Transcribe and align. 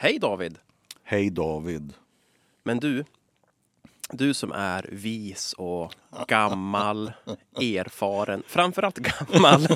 Hej 0.00 0.18
David! 0.18 0.58
Hej 1.02 1.30
David. 1.30 1.94
Men 2.62 2.80
du, 2.80 3.04
du 4.10 4.34
som 4.34 4.52
är 4.52 4.88
vis 4.92 5.52
och 5.52 5.94
gammal, 6.26 7.12
erfaren, 7.60 8.42
framförallt 8.46 8.98
gammal. 8.98 9.60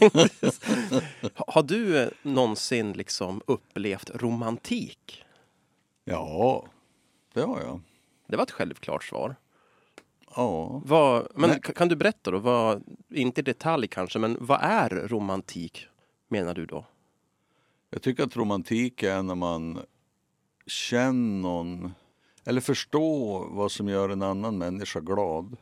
Har 1.35 1.63
du 1.63 2.11
någonsin 2.23 2.93
liksom 2.93 3.43
upplevt 3.47 4.11
romantik? 4.15 5.25
Ja, 6.05 6.65
det 7.35 7.43
har 7.43 7.61
jag. 7.61 7.81
Det 8.27 8.37
var 8.37 8.43
ett 8.43 8.51
självklart 8.51 9.05
svar. 9.05 9.37
Ja. 10.37 10.83
Vad, 10.85 11.29
men 11.35 11.51
Nej. 11.51 11.61
kan 11.61 11.89
du 11.89 11.97
berätta 11.97 12.31
då, 12.31 12.39
vad, 12.39 12.83
inte 13.09 13.41
i 13.41 13.45
detalj 13.45 13.89
kanske, 13.89 14.19
men 14.19 14.37
vad 14.41 14.59
är 14.63 14.89
romantik 14.89 15.87
menar 16.29 16.55
du 16.55 16.67
då? 16.67 16.85
Jag 17.91 18.03
tycker 18.03 18.25
att 18.25 18.37
romantik 18.37 19.03
är 19.03 19.23
när 19.23 19.35
man 19.35 19.83
känner 20.73 21.41
någon 21.41 21.93
eller 22.45 22.61
förstår 22.61 23.49
vad 23.51 23.73
som 23.73 23.89
gör 23.89 24.09
en 24.09 24.23
annan 24.23 24.59
människa 24.59 25.01
glad. 25.01 25.57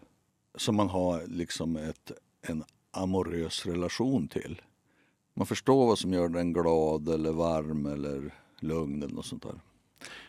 Som 0.55 0.77
man 0.77 0.89
har 0.89 1.27
liksom 1.27 1.77
ett, 1.77 2.13
en 2.43 2.65
amorös 2.91 3.67
relation 3.67 4.29
till. 4.29 4.63
Man 5.35 5.47
förstår 5.47 5.87
vad 5.87 5.99
som 5.99 6.13
gör 6.13 6.29
den 6.29 6.53
glad 6.53 7.09
eller 7.09 7.33
varm 7.33 7.87
eller 7.87 8.35
lugn 8.61 9.03
eller 9.03 9.15
något 9.15 9.27
sånt 9.27 9.43
där. 9.43 9.61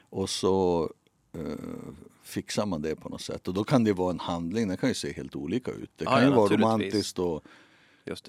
Och 0.09 0.29
så 0.29 0.89
eh, 1.33 1.93
fixar 2.23 2.65
man 2.65 2.81
det 2.81 2.95
på 2.95 3.09
något 3.09 3.21
sätt. 3.21 3.47
Och 3.47 3.53
då 3.53 3.63
kan 3.63 3.83
det 3.83 3.93
vara 3.93 4.11
en 4.11 4.19
handling, 4.19 4.67
den 4.67 4.77
kan 4.77 4.89
ju 4.89 4.95
se 4.95 5.13
helt 5.13 5.35
olika 5.35 5.71
ut. 5.71 5.91
Det 5.95 6.05
kan 6.05 6.23
ja, 6.23 6.29
ju 6.29 6.35
vara 6.35 6.55
romantiskt 6.55 7.19
och 7.19 7.43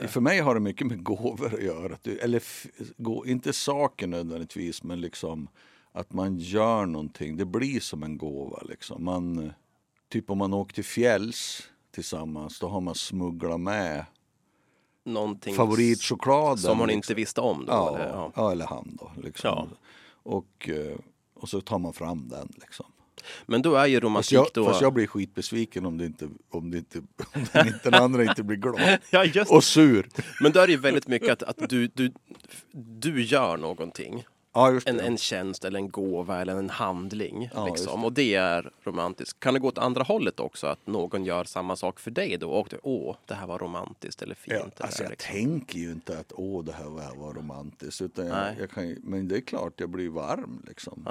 för 0.08 0.20
mig 0.20 0.40
har 0.40 0.54
det 0.54 0.60
mycket 0.60 0.86
med 0.86 1.02
gåvor 1.04 1.54
att 1.54 1.62
göra. 1.62 1.96
Eller 2.20 2.42
gå, 2.96 3.26
inte 3.26 3.52
saker 3.52 4.06
nödvändigtvis, 4.06 4.82
men 4.82 5.00
liksom 5.00 5.48
att 5.92 6.12
man 6.12 6.38
gör 6.38 6.86
någonting. 6.86 7.36
Det 7.36 7.44
blir 7.44 7.80
som 7.80 8.02
en 8.02 8.18
gåva. 8.18 8.62
Liksom. 8.68 9.04
Man, 9.04 9.52
typ 10.08 10.30
om 10.30 10.38
man 10.38 10.54
åker 10.54 10.74
till 10.74 10.84
fjälls 10.84 11.62
tillsammans, 11.90 12.58
då 12.58 12.68
har 12.68 12.80
man 12.80 12.94
smugglat 12.94 13.60
med 13.60 14.04
Någonting 15.04 15.54
favoritchokladen. 15.54 16.58
som 16.58 16.78
hon 16.78 16.88
liksom. 16.88 16.96
inte 16.98 17.14
visste 17.14 17.40
om 17.40 17.66
då? 17.66 17.72
Ja, 17.72 17.94
eller? 17.94 18.08
ja. 18.08 18.32
Ja. 18.34 18.52
eller 18.52 18.66
han 18.66 18.98
då. 19.00 19.12
Liksom. 19.22 19.50
Ja. 19.50 19.68
Och, 20.22 20.68
eh, 20.68 20.96
och 21.34 21.48
så 21.48 21.60
tar 21.60 21.78
man 21.78 21.92
fram 21.92 22.28
den. 22.28 22.52
Liksom. 22.60 22.86
Men 23.46 23.62
då 23.62 23.74
är 23.74 23.86
ju 23.86 23.96
Fast, 23.96 24.04
romantik 24.04 24.32
jag, 24.32 24.46
då... 24.54 24.64
fast 24.64 24.80
jag 24.80 24.92
blir 24.92 25.06
skitbesviken 25.06 25.86
om, 25.86 25.98
det 25.98 26.06
inte, 26.06 26.28
om, 26.50 26.70
det 26.70 26.78
inte, 26.78 26.98
om 27.34 27.46
den, 27.52 27.66
inte, 27.66 27.90
den 27.90 28.02
andra 28.02 28.24
inte 28.24 28.42
blir 28.42 28.56
glad. 28.56 28.98
Ja, 29.10 29.24
just. 29.24 29.50
Och 29.50 29.64
sur. 29.64 30.08
Men 30.40 30.52
då 30.52 30.60
är 30.60 30.66
det 30.66 30.72
ju 30.72 30.78
väldigt 30.78 31.08
mycket 31.08 31.42
att, 31.42 31.42
att 31.62 31.68
du, 31.68 31.86
du, 31.86 32.12
du 32.72 33.22
gör 33.22 33.56
någonting. 33.56 34.24
Ja, 34.54 34.80
En, 34.86 35.00
en 35.00 35.18
tjänst 35.18 35.64
eller 35.64 35.78
en 35.78 35.90
gåva 35.90 36.40
eller 36.40 36.56
en 36.56 36.70
handling. 36.70 37.50
Ja, 37.54 37.66
liksom. 37.66 38.00
det. 38.00 38.06
Och 38.06 38.12
det 38.12 38.34
är 38.34 38.70
romantiskt. 38.82 39.40
Kan 39.40 39.54
det 39.54 39.60
gå 39.60 39.68
åt 39.68 39.78
andra 39.78 40.02
hållet 40.02 40.40
också? 40.40 40.66
Att 40.66 40.86
någon 40.86 41.24
gör 41.24 41.44
samma 41.44 41.76
sak 41.76 42.00
för 42.00 42.10
dig 42.10 42.36
då? 42.36 42.50
Och 42.50 42.68
du, 42.70 42.78
åh, 42.82 43.16
det 43.26 43.34
här 43.34 43.46
var 43.46 43.58
romantiskt 43.58 44.22
eller 44.22 44.34
fint. 44.34 44.54
Ja, 44.54 44.60
eller 44.60 44.82
alltså 44.82 45.02
jag 45.02 45.10
liksom. 45.10 45.32
tänker 45.32 45.78
ju 45.78 45.92
inte 45.92 46.18
att 46.18 46.32
åh 46.36 46.64
det 46.64 46.72
här 46.72 46.84
var, 46.84 47.14
var 47.16 47.34
romantiskt. 47.34 48.00
Utan 48.00 48.26
jag, 48.26 48.58
jag 48.60 48.70
kan, 48.70 48.96
men 49.02 49.28
det 49.28 49.36
är 49.36 49.40
klart 49.40 49.80
jag 49.80 49.88
blir 49.88 50.08
varm. 50.08 50.64
Liksom. 50.68 51.02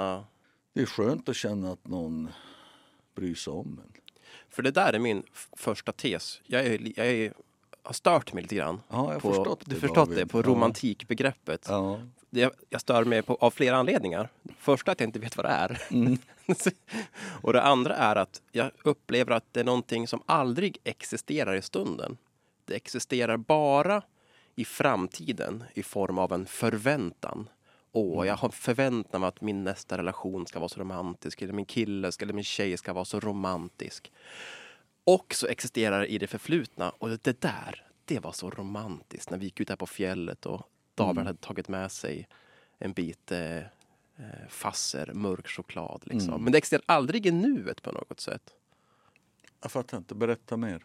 Det 0.74 0.82
är 0.82 0.86
skönt 0.86 1.28
att 1.28 1.36
känna 1.36 1.72
att 1.72 1.86
någon 1.88 2.28
bryr 3.14 3.34
sig 3.34 3.52
om 3.52 3.80
en. 3.84 3.92
För 4.48 4.62
det 4.62 4.70
där 4.70 4.92
är 4.92 4.98
min 4.98 5.22
första 5.56 5.92
tes. 5.92 6.40
Jag, 6.46 6.66
är, 6.66 6.92
jag 6.96 7.06
är, 7.06 7.32
har 7.82 7.92
stört 7.92 8.32
mig 8.32 8.42
lite 8.42 8.54
grann. 8.54 8.80
Ja, 8.88 8.96
jag 8.96 9.02
har 9.04 9.20
på, 9.20 9.34
förstått 9.34 9.60
du 9.64 9.74
det, 9.74 9.80
förstått 9.80 9.96
David. 10.08 10.18
det? 10.18 10.26
På 10.26 10.42
romantikbegreppet. 10.42 11.66
Ja. 11.68 12.00
Det, 12.34 12.52
jag 12.68 12.80
stör 12.80 13.04
mig 13.04 13.22
på, 13.22 13.34
av 13.40 13.50
flera 13.50 13.76
anledningar. 13.76 14.28
Första 14.58 14.92
att 14.92 15.00
jag 15.00 15.08
inte 15.08 15.18
vet 15.18 15.36
vad 15.36 15.46
det 15.46 15.50
är. 15.50 15.82
Mm. 15.90 16.18
och 17.42 17.52
det 17.52 17.62
andra 17.62 17.94
är 17.94 18.16
att 18.16 18.42
jag 18.52 18.70
upplever 18.84 19.32
att 19.32 19.44
det 19.52 19.60
är 19.60 19.64
någonting 19.64 20.08
som 20.08 20.22
aldrig 20.26 20.78
existerar 20.84 21.54
i 21.54 21.62
stunden. 21.62 22.16
Det 22.64 22.74
existerar 22.74 23.36
bara 23.36 24.02
i 24.54 24.64
framtiden 24.64 25.64
i 25.74 25.82
form 25.82 26.18
av 26.18 26.32
en 26.32 26.46
förväntan. 26.46 27.48
Åh, 27.92 28.14
Mm. 28.14 28.26
jag 28.28 28.36
har 28.36 28.48
förväntan 28.48 29.20
mig 29.20 29.28
att 29.28 29.40
min 29.40 29.64
nästa 29.64 29.98
relation 29.98 30.46
ska 30.46 30.58
vara 30.58 30.68
så 30.68 30.80
romantisk, 30.80 31.42
eller 31.42 31.52
min 31.52 31.64
kille 31.64 32.12
ska, 32.12 32.24
eller 32.24 32.34
min 32.34 32.44
tjej 32.44 32.76
ska 32.76 32.92
vara 32.92 33.04
så 33.04 33.20
romantisk. 33.20 34.12
Och 35.04 35.34
så 35.34 35.46
existerar 35.46 36.00
det 36.00 36.06
i 36.06 36.18
det 36.18 36.26
förflutna. 36.26 36.90
Och 36.90 37.08
det 37.08 37.40
där, 37.40 37.86
det 38.04 38.20
var 38.20 38.32
så 38.32 38.50
romantiskt 38.50 39.30
när 39.30 39.38
vi 39.38 39.44
gick 39.44 39.60
ut 39.60 39.68
här 39.68 39.76
på 39.76 39.86
fjället 39.86 40.46
och 40.46 40.68
David 40.94 41.10
Mm. 41.16 41.26
hade 41.26 41.38
tagit 41.38 41.68
med 41.68 41.92
sig 41.92 42.28
en 42.78 42.92
bit 42.92 43.32
eh, 43.32 43.56
eh, 43.56 43.64
fasser 44.48 45.12
mörk 45.14 45.48
choklad. 45.48 46.02
Liksom. 46.06 46.28
Mm. 46.30 46.42
Men 46.42 46.52
det 46.52 46.58
existerar 46.58 46.82
aldrig 46.86 47.26
i 47.26 47.30
nuet 47.30 47.82
på 47.82 47.92
något 47.92 48.20
sätt. 48.20 48.54
Jag 49.60 49.72
fattar 49.72 49.98
inte, 49.98 50.14
berätta 50.14 50.56
mer. 50.56 50.84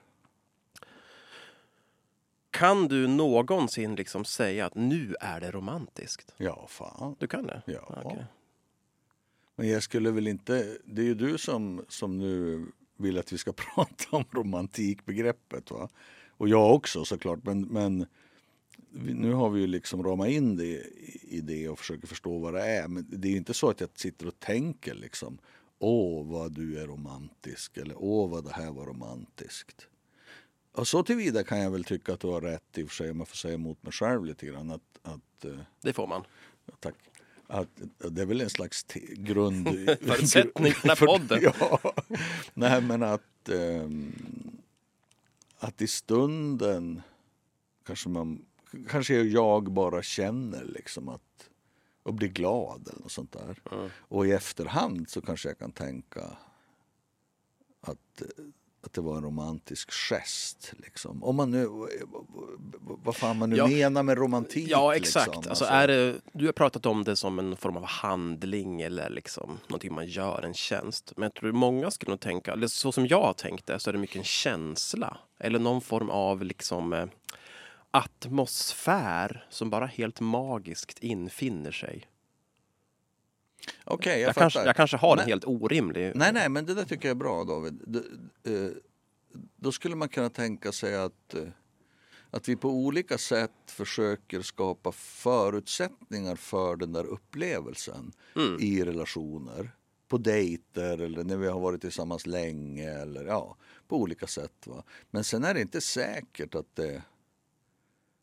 Kan 2.51 2.87
du 2.87 3.07
någonsin 3.07 3.95
liksom 3.95 4.25
säga 4.25 4.65
att 4.65 4.75
nu 4.75 5.15
är 5.21 5.39
det 5.41 5.51
romantiskt? 5.51 6.33
Ja, 6.37 6.65
fan. 6.69 7.15
Du 7.19 7.27
kan 7.27 7.47
det? 7.47 7.61
Ja. 7.65 8.01
Okej. 8.03 8.25
Men 9.55 9.69
jag 9.69 9.83
skulle 9.83 10.11
väl 10.11 10.27
inte... 10.27 10.77
Det 10.85 11.01
är 11.01 11.05
ju 11.05 11.15
du 11.15 11.37
som, 11.37 11.85
som 11.89 12.17
nu 12.17 12.65
vill 12.97 13.17
att 13.17 13.33
vi 13.33 13.37
ska 13.37 13.51
prata 13.75 14.17
om 14.17 14.25
romantikbegreppet. 14.31 15.71
Va? 15.71 15.89
Och 16.29 16.49
jag 16.49 16.73
också 16.75 17.05
såklart. 17.05 17.39
Men, 17.43 17.61
men 17.61 18.05
nu 18.97 19.33
har 19.33 19.49
vi 19.49 19.61
ju 19.61 19.67
liksom 19.67 20.03
ramat 20.03 20.27
in 20.27 20.55
det 20.55 20.83
i, 21.21 21.41
det 21.43 21.69
och 21.69 21.79
försöker 21.79 22.07
förstå 22.07 22.39
vad 22.39 22.53
det 22.53 22.61
är. 22.61 22.87
Men 22.87 23.07
det 23.09 23.27
är 23.27 23.35
inte 23.35 23.53
så 23.53 23.69
att 23.69 23.81
jag 23.81 23.89
sitter 23.95 24.27
och 24.27 24.39
tänker 24.39 24.93
liksom 24.93 25.39
Åh, 25.79 26.27
vad 26.27 26.51
du 26.51 26.79
är 26.79 26.87
romantisk. 26.87 27.77
Eller 27.77 27.95
åh, 27.97 28.29
vad 28.29 28.43
det 28.43 28.53
här 28.53 28.71
var 28.71 28.85
romantiskt. 28.85 29.87
Och 30.71 30.87
så 30.87 31.03
tillvida 31.03 31.43
kan 31.43 31.59
jag 31.59 31.71
väl 31.71 31.83
tycka 31.83 32.13
att 32.13 32.19
du 32.19 32.27
har 32.27 32.41
rätt 32.41 32.77
i 32.77 32.83
och 32.83 32.89
för 32.89 32.95
sig, 32.95 33.11
om 33.11 33.19
jag 33.19 33.27
får 33.27 33.35
säga 33.35 33.53
emot 33.53 33.83
mig 33.83 33.93
själv 33.93 34.25
lite 34.25 34.45
grann. 34.45 34.71
Att, 34.71 34.99
att, 35.01 35.45
eh, 35.45 35.59
Det 35.81 35.93
får 35.93 36.07
man. 36.07 36.23
Tack. 36.79 36.95
Att, 37.47 37.69
det 37.97 38.21
är 38.21 38.25
väl 38.25 38.41
en 38.41 38.49
slags 38.49 38.85
grund... 39.11 39.67
Förutsättning 40.01 40.73
för 40.73 40.87
den 40.87 40.97
podden. 41.07 41.39
Ja. 41.59 41.93
Nej, 42.53 42.81
men 42.81 43.03
att, 43.03 43.49
ehm, 43.49 44.13
att 45.59 45.81
i 45.81 45.87
stunden 45.87 47.01
kanske 47.85 48.09
man 48.09 48.45
kanske 48.89 49.13
jag 49.15 49.71
bara 49.71 50.03
känner 50.03 50.63
liksom 50.65 51.09
att 51.09 51.21
och 52.03 52.13
blir 52.13 52.27
glad 52.29 52.87
eller 52.91 53.01
något 53.01 53.11
sånt 53.11 53.31
där. 53.31 53.61
Mm. 53.71 53.89
Och 53.99 54.27
i 54.27 54.31
efterhand 54.31 55.09
så 55.09 55.21
kanske 55.21 55.49
jag 55.49 55.59
kan 55.59 55.71
tänka 55.71 56.21
att, 57.81 58.21
att 58.85 58.93
det 58.93 59.01
var 59.01 59.17
en 59.17 59.23
romantisk 59.23 59.91
gest. 59.91 60.73
Liksom. 60.77 61.23
Om 61.23 61.35
man 61.35 61.51
nu, 61.51 61.67
vad 62.79 63.15
fan 63.15 63.37
man 63.37 63.49
nu 63.49 63.55
Ja. 63.55 63.67
menar 63.67 64.03
med 64.03 64.17
romantik. 64.17 64.67
Ja, 64.69 64.95
exakt. 64.95 65.27
Liksom. 65.35 65.49
Alltså, 65.49 65.65
är 65.65 65.87
det, 65.87 66.15
du 66.33 66.45
har 66.45 66.53
pratat 66.53 66.85
om 66.85 67.03
det 67.03 67.15
som 67.15 67.39
en 67.39 67.57
form 67.57 67.77
av 67.77 67.85
handling 67.85 68.81
eller 68.81 69.09
liksom 69.09 69.59
någonting 69.67 69.93
man 69.93 70.07
gör, 70.07 70.41
en 70.41 70.53
tjänst. 70.53 71.13
Men 71.15 71.23
jag 71.23 71.33
tror 71.33 71.51
många 71.51 71.91
skulle 71.91 72.09
nog 72.09 72.19
tänka, 72.19 72.51
eller 72.53 72.67
så 72.67 72.91
som 72.91 73.07
jag 73.07 73.21
har 73.21 73.33
tänkt 73.33 73.65
det, 73.65 73.79
så 73.79 73.89
är 73.89 73.93
det 73.93 73.99
mycket 73.99 74.15
en 74.17 74.23
känsla. 74.23 75.17
Eller 75.39 75.59
någon 75.59 75.81
form 75.81 76.09
av 76.09 76.43
liksom 76.43 76.93
eh, 76.93 77.05
atmosfär 77.91 79.47
som 79.49 79.69
bara 79.69 79.85
helt 79.85 80.19
magiskt 80.19 80.99
infinner 80.99 81.71
sig. 81.71 82.03
Okej, 83.83 84.19
Jag, 84.21 84.29
jag, 84.29 84.35
kanske, 84.35 84.59
fattar. 84.59 84.67
jag 84.69 84.75
kanske 84.75 84.97
har 84.97 85.11
en 85.11 85.17
Men- 85.17 85.27
helt 85.27 85.45
orimlig... 85.45 86.11
Nej, 86.15 86.33
nej, 86.33 86.49
men 86.49 86.65
det 86.65 86.73
där 86.73 86.83
tycker 86.85 87.07
jag 87.07 87.15
är 87.15 87.19
bra 87.19 87.43
David. 87.43 87.95
Eh, 88.43 88.69
då 89.55 89.71
skulle 89.71 89.95
man 89.95 90.09
kunna 90.09 90.29
tänka 90.29 90.71
sig 90.71 90.95
att, 90.95 91.33
eh, 91.33 91.43
att 92.31 92.49
vi 92.49 92.55
på 92.55 92.69
olika 92.69 93.17
sätt 93.17 93.51
försöker 93.71 94.41
skapa 94.41 94.91
förutsättningar 94.91 96.35
för 96.35 96.75
den 96.75 96.91
där 96.93 97.05
upplevelsen 97.05 98.11
Mm. 98.35 98.57
i 98.61 98.83
relationer. 98.85 99.71
På 100.07 100.17
dejter 100.17 100.97
eller 101.01 101.23
när 101.23 101.37
vi 101.37 101.47
har 101.47 101.59
varit 101.59 101.81
tillsammans 101.81 102.25
länge 102.25 102.89
eller 102.89 103.25
ja, 103.25 103.55
på 103.87 103.97
olika 103.97 104.27
sätt. 104.27 104.67
Va? 104.67 104.83
Men 105.11 105.23
sen 105.23 105.43
är 105.43 105.53
det 105.53 105.61
inte 105.61 105.81
säkert 105.81 106.55
att 106.55 106.75
det, 106.75 107.03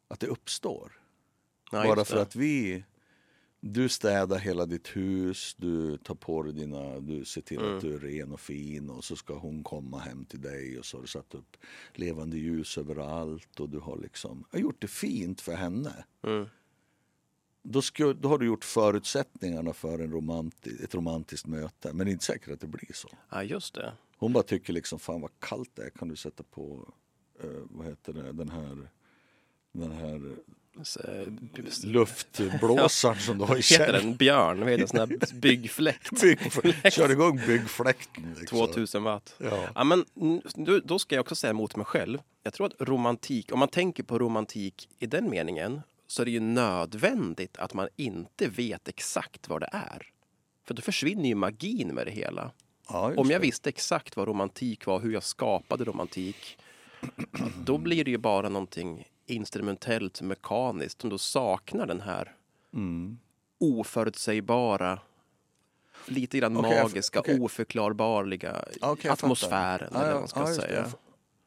att 0.08 0.20
det 0.20 0.26
uppstår. 0.26 0.92
Ja, 1.72 1.84
Bara 1.84 2.04
för 2.04 2.16
att 2.16 2.36
vi 2.36 2.84
du 3.60 3.88
städar 3.88 4.38
hela 4.38 4.66
ditt 4.66 4.96
hus, 4.96 5.54
du 5.58 5.96
tar 5.96 6.14
på 6.14 6.42
dig 6.42 6.52
dina, 6.52 7.00
du 7.00 7.24
ser 7.24 7.40
till 7.40 7.58
Mm. 7.58 7.74
att 7.76 7.80
du 7.80 7.94
är 7.94 7.98
ren 7.98 8.32
och 8.32 8.40
fin 8.40 8.90
och 8.90 9.04
så 9.04 9.16
ska 9.16 9.34
hon 9.38 9.62
komma 9.64 9.98
hem 9.98 10.24
till 10.24 10.40
dig 10.40 10.78
och 10.78 10.84
så 10.84 10.96
har 10.96 11.02
du 11.02 11.08
satt 11.08 11.34
upp 11.34 11.56
levande 11.92 12.38
ljus 12.38 12.78
överallt 12.78 13.60
och 13.60 13.68
du 13.68 13.78
har 13.78 13.98
liksom 13.98 14.44
har 14.52 14.58
gjort 14.58 14.80
det 14.80 14.88
fint 14.88 15.40
för 15.40 15.54
henne. 15.54 16.04
Mm. 16.22 16.46
Då, 17.62 17.82
ska, 17.82 18.12
då 18.12 18.28
har 18.28 18.38
du 18.38 18.46
gjort 18.46 18.64
förutsättningarna 18.64 19.72
för 19.72 19.98
en 19.98 20.12
romanti, 20.12 20.84
ett 20.84 20.94
romantiskt 20.94 21.46
möte 21.46 21.92
men 21.92 22.06
det 22.06 22.10
är 22.10 22.12
inte 22.12 22.24
säkert 22.24 22.48
att 22.54 22.60
det 22.60 22.66
blir 22.66 22.92
så. 22.94 23.08
Ja, 23.30 23.42
just 23.42 23.74
det. 23.74 23.92
Hon 24.16 24.32
bara 24.32 24.42
tycker 24.44 24.72
liksom 24.72 24.98
fan 24.98 25.20
vad 25.20 25.30
kallt 25.40 25.70
det 25.74 25.82
är, 25.84 25.90
kan 25.90 26.08
du 26.08 26.16
sätta 26.16 26.42
på 26.42 26.92
eh, 27.42 27.48
vad 27.70 27.86
heter 27.86 28.12
det, 28.12 28.32
den 28.32 28.48
här, 28.48 28.90
den 29.74 29.92
här 29.92 30.32
eh, 31.04 31.26
luftblåsaren 31.84 33.18
som 33.18 33.38
du 33.38 33.44
har 33.44 33.54
i 33.54 33.58
heter 33.58 33.76
källaren. 33.76 34.04
den? 34.04 34.16
Björn? 34.16 34.60
Vad 34.60 34.68
heter 34.68 34.82
en 34.82 34.88
sån 34.88 34.98
här 34.98 35.34
byggfläkt? 35.40 36.20
Bygg, 36.20 36.38
kör 36.92 37.10
igång 37.10 37.40
byggfläkten. 37.46 38.34
Liksom. 38.40 38.58
2000 38.58 39.02
watt. 39.02 39.34
Ja. 39.38 39.68
Ja, 39.74 39.84
men 39.84 40.04
då, 40.84 40.98
ska 40.98 41.14
jag 41.14 41.22
också 41.22 41.34
säga 41.34 41.50
emot 41.50 41.76
mig 41.76 41.86
själv. 41.86 42.18
Jag 42.42 42.52
tror 42.52 42.66
att 42.66 42.74
romantik, 42.88 43.52
om 43.52 43.58
man 43.58 43.68
tänker 43.68 44.02
på 44.02 44.18
romantik 44.18 44.88
i 44.98 45.06
den 45.06 45.30
meningen, 45.30 45.80
så 46.06 46.22
är 46.22 46.24
det 46.24 46.30
ju 46.32 46.40
nödvändigt 46.40 47.56
att 47.58 47.74
man 47.74 47.88
inte 47.96 48.48
vet 48.48 48.88
exakt 48.88 49.48
vad 49.48 49.60
det 49.60 49.68
är. 49.72 50.06
För 50.66 50.74
då 50.74 50.82
försvinner 50.82 51.28
ju 51.28 51.34
magin 51.34 51.88
med 51.94 52.06
det 52.06 52.12
hela. 52.12 52.50
Ja, 52.88 53.12
Om 53.16 53.30
jag 53.30 53.40
det. 53.40 53.46
visste 53.46 53.68
exakt 53.68 54.16
vad 54.16 54.28
romantik 54.28 54.86
var, 54.86 55.00
hur 55.00 55.12
jag 55.12 55.22
skapade 55.22 55.84
romantik, 55.84 56.58
då 57.64 57.78
blir 57.78 58.04
det 58.04 58.10
ju 58.10 58.18
bara 58.18 58.48
någonting 58.48 59.08
instrumentellt, 59.26 60.20
mekaniskt, 60.22 61.00
som 61.00 61.10
då 61.10 61.18
saknar 61.18 61.86
den 61.86 62.00
här 62.00 62.34
Mm. 62.72 63.18
oförutsägbara, 63.60 65.00
lite 66.06 66.38
grann 66.38 66.52
jag- 66.54 66.62
magiska, 66.62 67.20
okej. 67.20 67.40
oförklarbarliga 67.40 68.64
fattar. 68.80 69.10
atmosfären, 69.12 69.94
eller 69.94 70.06
ja, 70.06 70.12
vad 70.12 70.20
man 70.20 70.28
ska 70.28 70.40
det, 70.40 70.54
säga. 70.54 70.84
fa- 70.84 70.96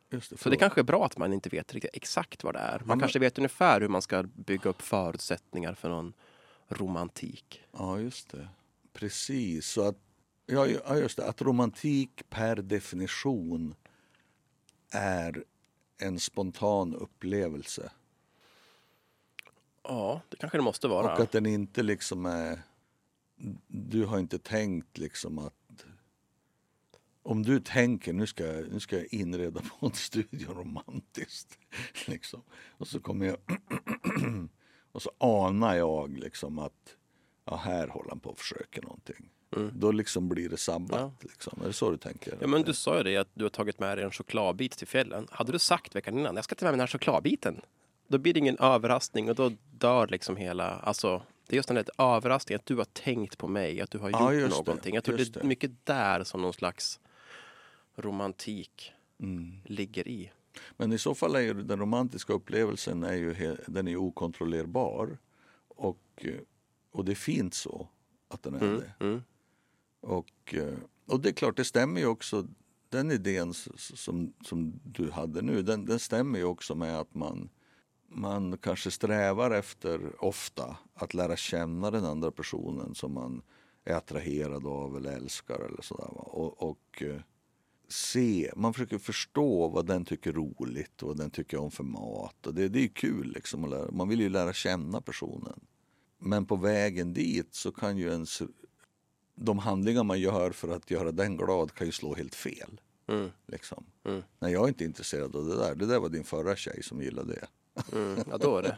Just 0.09 0.29
det, 0.29 0.38
Så 0.38 0.50
det 0.50 0.56
kanske 0.56 0.81
är 0.81 0.83
bra 0.83 1.06
att 1.06 1.18
man 1.18 1.33
inte 1.33 1.50
vet 1.50 1.74
riktigt 1.74 1.95
exakt 1.95 2.44
vad 2.44 2.53
det 2.56 2.59
är. 2.59 2.79
Man 2.79 2.88
men- 2.88 3.00
kanske 3.00 3.19
vet 3.19 3.38
ungefär 3.38 3.81
hur 3.81 3.88
man 3.88 4.01
ska 4.01 4.23
bygga 4.23 4.69
upp 4.69 4.81
förutsättningar 4.81 5.73
för 5.73 5.89
någon 5.89 6.13
romantik. 6.69 7.63
Ja, 7.77 8.00
just 8.00 8.30
det. 8.30 8.47
Precis. 8.94 9.68
Så 9.68 9.81
att, 9.88 9.95
ja, 10.45 10.68
just 10.95 11.18
det. 11.18 11.25
Att 11.25 11.41
romantik 11.41 12.23
per 12.30 12.56
definition 12.56 13.75
är 14.91 15.44
en 15.97 16.19
spontan 16.19 16.95
upplevelse. 16.95 17.91
Ja, 19.83 20.21
det 20.29 20.38
kanske 20.38 20.57
det 20.57 20.61
måste 20.63 20.88
vara. 20.88 21.13
Och 21.13 21.19
att 21.19 21.31
den 21.31 21.45
inte 21.45 21.83
liksom 21.83 22.25
är... 22.25 22.61
Du 23.67 24.05
har 24.05 24.19
inte 24.19 24.39
tänkt 24.39 24.97
liksom 24.97 25.39
att... 25.39 25.53
Om 27.23 27.44
du 27.44 27.59
tänker 27.59 28.13
nu 28.13 28.27
ska, 28.27 28.45
jag- 28.45 28.71
nu 28.71 28.79
ska 28.79 28.95
jag 28.97 29.13
inreda 29.13 29.61
på 29.79 29.85
en 29.85 29.94
studio 29.94 30.53
romantiskt. 30.53 31.57
Liksom. 32.07 32.41
Och 32.77 32.88
så 32.88 32.99
kommer 32.99 33.25
jag... 33.25 33.38
och 34.91 35.01
så 35.01 35.11
anar 35.17 35.75
jag 35.75 36.17
liksom 36.17 36.59
att 36.59 36.95
ja, 37.47 37.55
här 37.55 37.88
håller 37.88 38.09
han 38.09 38.19
på 38.19 38.29
att 38.31 38.39
försöka 38.39 38.81
någonting. 38.81 39.29
Då 39.73 39.91
liksom 39.91 40.29
blir 40.29 40.49
det 40.49 40.57
sabbat. 40.57 41.11
Liksom. 41.23 41.59
Är 41.63 41.67
det 41.67 41.73
så 41.73 41.91
du 41.91 41.97
tänker? 41.97 42.38
Ja, 42.41 42.47
men 42.47 42.61
du 42.61 42.73
sa 42.73 42.97
ju 42.97 43.03
det 43.03 43.17
att 43.17 43.27
du 43.33 43.44
har 43.45 43.49
tagit 43.49 43.79
med 43.79 43.97
dig 43.97 44.05
en 44.05 44.11
chokladbit 44.11 44.71
till 44.77 44.88
fjällen. 44.88 45.27
Hade 45.31 45.51
du 45.51 45.59
sagt 45.59 45.95
veckan 45.95 46.19
innan, 46.19 46.35
jag 46.35 46.44
ska 46.44 46.55
ta 46.55 46.65
med 46.65 46.71
mig 46.71 46.77
den 46.77 46.79
här 46.79 46.88
chokladbiten. 46.88 47.61
Då 48.07 48.17
blir 48.17 48.33
det 48.33 48.39
ingen 48.39 48.57
överraskning 48.59 49.29
och 49.29 49.35
då 49.35 49.51
dör 49.71 50.07
liksom 50.07 50.38
hela, 50.38 50.69
alltså 50.69 51.21
det 51.47 51.53
är 51.53 51.55
just 51.55 51.67
den 51.69 51.75
där 51.75 51.85
överraskningen 51.97 52.59
att 52.59 52.65
du 52.65 52.75
har 52.75 52.85
tänkt 52.85 53.38
på 53.38 53.47
mig, 53.47 53.81
att 53.81 53.91
du 53.91 53.97
har 53.97 54.09
Ja, 54.09 54.33
gjort 54.33 54.41
just 54.41 54.57
det, 54.57 54.63
någonting. 54.65 54.95
Jag 54.95 55.03
tror 55.03 55.17
det 55.17 55.35
är 55.38 55.44
mycket 55.44 55.71
där 55.85 56.23
som 56.23 56.41
någon 56.41 56.53
slags 56.53 56.99
romantik 57.95 58.91
Mm. 59.19 59.61
ligger 59.65 60.07
i. 60.07 60.31
Men 60.77 60.94
i 60.94 60.97
så 60.97 61.15
fall 61.15 61.35
är 61.35 61.39
ju 61.39 61.53
den 61.53 61.79
romantiska 61.79 62.33
upplevelsen 62.33 63.03
är 63.03 63.13
ju, 63.13 63.57
den 63.67 63.88
är 63.88 63.95
okontrollerbar. 63.95 65.17
Och, 65.67 65.99
eh, 66.15 66.33
och 66.91 67.05
det 67.05 67.11
är 67.11 67.15
fint 67.15 67.53
så 67.53 67.87
att 68.27 68.43
den 68.43 68.55
är 68.55 68.59
det. 68.59 69.05
Mm. 69.05 69.21
Och, 70.01 70.53
eh, 70.53 70.77
och 71.05 71.19
det 71.19 71.29
är 71.29 71.33
klart, 71.33 71.57
det 71.57 71.65
stämmer 71.65 72.01
ju 72.01 72.07
också. 72.07 72.47
Den 72.89 73.11
idén 73.11 73.53
som, 73.53 74.33
som 74.45 74.79
du 74.83 75.11
hade 75.11 75.41
nu, 75.41 75.61
den, 75.61 75.85
den 75.85 75.99
stämmer 75.99 76.39
ju 76.39 76.45
också 76.45 76.75
med 76.75 76.99
att 76.99 77.15
man, 77.15 77.49
man 78.07 78.57
kanske 78.57 78.91
strävar 78.91 79.51
efter 79.51 80.23
ofta 80.25 80.77
att 80.93 81.13
lära 81.13 81.35
känna 81.35 81.91
den 81.91 82.05
andra 82.05 82.31
personen 82.31 82.95
som 82.95 83.13
man 83.13 83.41
är 83.85 83.93
attraherad 83.93 84.67
av 84.67 84.97
eller 84.97 85.11
älskar 85.11 85.59
eller 85.59 85.81
sådär. 85.81 86.09
Och, 86.13 86.69
och 86.69 87.03
eh, 87.03 87.21
se, 87.87 88.51
man 88.55 88.73
försöker 88.73 88.97
förstå 88.97 89.67
vad 89.67 89.85
den 89.85 90.05
tycker 90.05 90.29
är 90.29 90.33
roligt 90.33 91.03
och 91.03 91.07
vad 91.07 91.17
den 91.17 91.29
tycker 91.29 91.57
om 91.57 91.71
för 91.71 91.83
mat. 91.83 92.47
Och 92.47 92.53
det, 92.53 92.67
det 92.67 92.83
är 92.83 92.87
kul 92.87 93.31
liksom. 93.35 93.87
Man 93.91 94.09
vill 94.09 94.19
ju 94.19 94.29
lära 94.29 94.53
känna 94.53 95.01
personen. 95.01 95.59
Men 96.19 96.45
på 96.45 96.55
vägen 96.55 97.13
dit 97.13 97.55
så 97.55 97.71
kan 97.71 97.97
ju 97.97 98.09
ens 98.09 98.41
de 99.35 99.59
handlingar 99.59 100.03
man 100.03 100.19
gör 100.19 100.51
för 100.51 100.69
att 100.75 100.91
göra 100.91 101.11
den 101.11 101.37
glad 101.37 101.73
kan 101.73 101.87
ju 101.87 101.91
slå 101.93 102.15
helt 102.15 102.35
fel. 102.35 102.81
Mm. 103.07 103.31
Liksom. 103.47 103.85
Mm. 104.05 104.23
Nej, 104.39 104.53
jag 104.53 104.63
är 104.63 104.67
inte 104.67 104.83
intresserad 104.83 105.35
av 105.35 105.45
det 105.45 105.55
där. 105.55 105.75
Det 105.75 105.85
där 105.85 105.99
var 105.99 106.09
din 106.09 106.23
förra 106.23 106.55
tjej 106.55 106.83
som 106.83 107.01
gillade 107.01 107.33
det. 107.33 107.47
Mm. 107.97 108.23
Ja, 108.31 108.37
då 108.37 108.57
är 108.57 108.61
det 108.63 108.77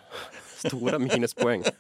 stora 0.56 1.00
minuspoäng. 1.13 1.63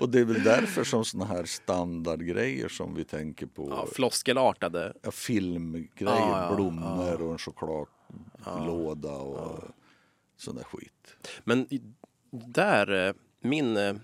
Och 0.00 0.08
det 0.08 0.20
är 0.20 0.24
väl 0.24 0.42
därför 0.42 0.84
som 0.84 1.04
såna 1.04 1.24
här 1.24 1.44
standardgrejer 1.44 2.68
som 2.68 2.94
vi 2.94 3.04
tänker 3.04 3.46
på. 3.46 3.68
Ja, 3.70 3.86
floskelartade. 3.92 4.92
ja, 5.02 5.10
filmgrejer, 5.10 5.90
Ja, 5.98 6.48
ja, 6.50 6.54
blommor 6.56 7.22
och 7.22 7.32
en 7.32 7.38
chokladlåda 7.38 9.12
och 9.12 9.64
sån 10.36 10.56
där 10.56 10.64
skit. 10.64 11.16
Men 11.44 11.66
där, 12.46 13.06
eh, 13.08 13.14
min 13.40 13.76
eh, 13.76 13.94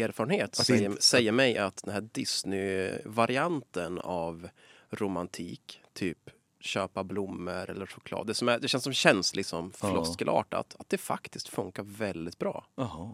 erfarenhet 0.00 0.58
Att 0.60 0.66
säger, 0.66 0.84
inte- 0.90 1.02
säger 1.02 1.32
mig 1.32 1.58
att 1.58 1.82
den 1.84 1.94
här 1.94 2.00
Disney-varianten 2.12 3.98
av 3.98 4.48
romantik, 4.90 5.80
typ 5.92 6.30
köpa 6.60 7.04
blommor 7.04 7.70
eller 7.70 7.86
choklad, 7.86 8.26
det, 8.26 8.34
som 8.34 8.48
är, 8.48 8.58
det 8.58 8.68
känns 8.68 8.84
som 8.84 8.92
känns 8.92 9.36
liksom 9.36 9.72
Ja. 9.82 9.90
floskelartat, 9.90 10.76
att 10.78 10.88
det 10.88 10.98
faktiskt 10.98 11.48
funkar 11.48 11.82
väldigt 11.82 12.38
bra. 12.38 12.66
Jaha. 12.74 13.10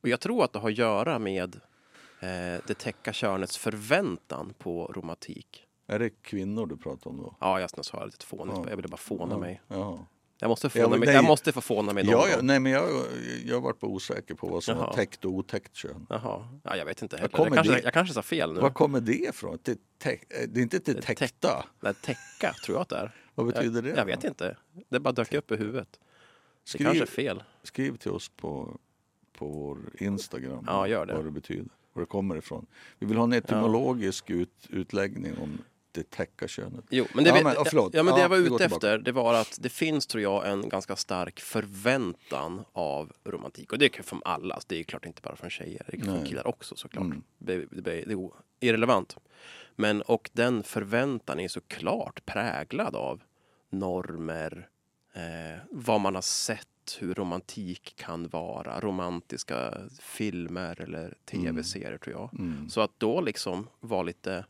Och 0.00 0.08
jag 0.08 0.20
tror 0.20 0.44
att 0.44 0.52
det 0.52 0.58
har 0.58 0.70
att 0.70 0.78
göra 0.78 1.18
med 1.18 1.54
eh, 2.20 2.60
det 2.66 2.74
täcka 2.78 3.12
könets 3.12 3.56
förväntan 3.58 4.54
på 4.58 4.86
romantik. 4.86 5.66
Är 5.86 5.98
det 5.98 6.10
kvinnor 6.10 6.66
du 6.66 6.76
pratar 6.76 7.10
om 7.10 7.16
då? 7.16 7.36
Ja, 7.40 7.60
jag 7.60 7.70
jag 8.02 8.06
lite 8.06 8.26
fånigt. 8.26 8.56
Ja. 8.64 8.68
Jag 8.70 8.76
ville 8.76 8.88
bara 8.88 8.96
fåna 8.96 9.38
mig. 9.38 9.62
Jaha. 9.68 10.06
Jag 10.42 10.48
måste, 10.48 10.66
Ja, 10.66 10.70
fåna 10.70 10.88
men 10.88 11.00
mig. 11.00 11.06
nej. 11.06 11.14
jag 11.14 11.24
måste 11.24 11.52
få 11.52 11.60
fåna 11.60 11.92
mig 11.92 12.04
någon 12.04 12.12
Ja, 12.12 12.28
ja, 12.28 12.36
nej, 12.42 12.60
men 12.60 12.72
jag, 12.72 12.88
jag 13.44 13.54
har 13.56 13.60
varit 13.60 13.80
på 13.80 13.86
osäker 13.86 14.34
på 14.34 14.46
vad 14.46 14.64
som 14.64 14.76
Jaha. 14.76 14.86
var 14.86 14.94
täckt 14.94 15.24
och 15.24 15.32
otäckt 15.32 15.74
kön. 15.76 16.06
Jaha, 16.10 16.48
ja, 16.64 16.76
jag 16.76 16.84
vet 16.84 17.02
inte 17.02 17.16
heller. 17.16 17.30
Jag 17.38 17.52
kanske, 17.54 17.72
det- 17.74 17.82
jag 17.82 17.92
kanske 17.92 18.14
sa 18.14 18.22
fel 18.22 18.52
nu. 18.54 18.60
Var 18.60 18.70
kommer 18.70 19.00
det 19.00 19.12
ifrån? 19.18 19.58
Det, 19.62 19.78
det 20.48 20.60
är 20.60 20.62
inte 20.62 20.78
det 20.78 21.00
täck- 21.02 21.18
täckta? 21.18 21.64
Nej, 21.80 21.94
täcka 21.94 22.52
tror 22.64 22.76
jag 22.76 22.82
att 22.82 22.88
det 22.88 22.96
är. 22.96 23.14
Vad 23.34 23.46
betyder 23.46 23.82
det? 23.82 23.88
Jag, 23.88 23.98
jag 23.98 24.04
vet 24.04 24.24
inte. 24.24 24.56
Det 24.88 25.00
bara 25.00 25.12
dök 25.12 25.34
upp 25.34 25.50
i 25.52 25.56
huvudet. 25.56 25.88
Det 25.92 26.70
Skriv, 26.70 26.84
kanske 26.84 27.04
är 27.04 27.06
fel. 27.06 27.42
skriv 27.62 27.96
till 27.96 28.10
oss 28.10 28.28
på, 28.28 28.76
på 29.38 29.46
vår 29.48 29.78
Instagram 29.98 30.64
Ja, 30.66 30.88
gör 30.88 31.06
det. 31.06 31.14
vad 31.14 31.24
det 31.24 31.30
betyder. 31.30 31.68
Var 31.92 32.02
det 32.02 32.06
kommer 32.06 32.36
ifrån. 32.36 32.66
Vi 32.98 33.06
vill 33.06 33.16
ha 33.16 33.24
en 33.24 33.32
etymologisk 33.32 34.30
ut, 34.30 34.66
utläggning 34.68 35.32
om 35.42 35.58
det 35.92 36.10
täcka 36.10 36.48
könet. 36.48 36.84
Jo, 36.90 37.06
men 37.14 37.24
det, 37.24 37.30
Ja, 37.30 37.44
men, 37.44 37.56
förlåt. 37.64 37.94
Ja, 37.94 38.02
men 38.02 38.14
det 38.14 38.20
Ja, 38.20 38.24
jag 38.24 38.28
var 38.28 38.36
ute 38.36 38.64
efter, 38.64 38.98
det 38.98 39.12
var 39.12 39.34
att 39.34 39.58
det 39.60 39.68
finns, 39.68 40.06
tror 40.06 40.22
jag, 40.22 40.48
en 40.48 40.68
ganska 40.68 40.96
stark 40.96 41.40
förväntan 41.40 42.64
av 42.72 43.12
romantik. 43.24 43.72
Och 43.72 43.78
det 43.78 43.98
är 43.98 44.02
från 44.02 44.22
alla. 44.24 44.60
Det 44.66 44.74
är 44.74 44.78
ju 44.78 44.84
klart 44.84 45.06
inte 45.06 45.22
bara 45.22 45.36
från 45.36 45.50
tjejer. 45.50 45.86
Det 45.88 45.96
är 45.96 46.04
från 46.04 46.24
killar 46.24 46.46
också 46.46 46.76
såklart. 46.76 47.04
Mm. 47.04 47.22
Det, 47.38 47.56
det, 47.70 47.80
det 47.80 48.12
är 48.12 48.30
irrelevant. 48.60 49.16
Men 49.76 50.02
och 50.02 50.30
den 50.32 50.62
förväntan 50.62 51.40
är 51.40 51.48
såklart 51.48 52.26
präglad 52.26 52.96
av 52.96 53.22
normer, 53.70 54.68
eh, 55.14 55.60
vad 55.70 56.00
man 56.00 56.14
har 56.14 56.22
sett, 56.22 56.68
hur 56.98 57.14
romantik 57.14 57.96
kan 57.96 58.28
vara, 58.28 58.80
romantiska 58.80 59.74
filmer 60.00 60.80
eller 60.80 61.14
tv-serier 61.24 61.98
tror 61.98 62.16
jag. 62.16 62.40
Mm. 62.40 62.68
Så 62.68 62.80
att 62.80 62.90
då 62.98 63.20
liksom 63.20 63.68
vara 63.80 64.02
lite, 64.02 64.44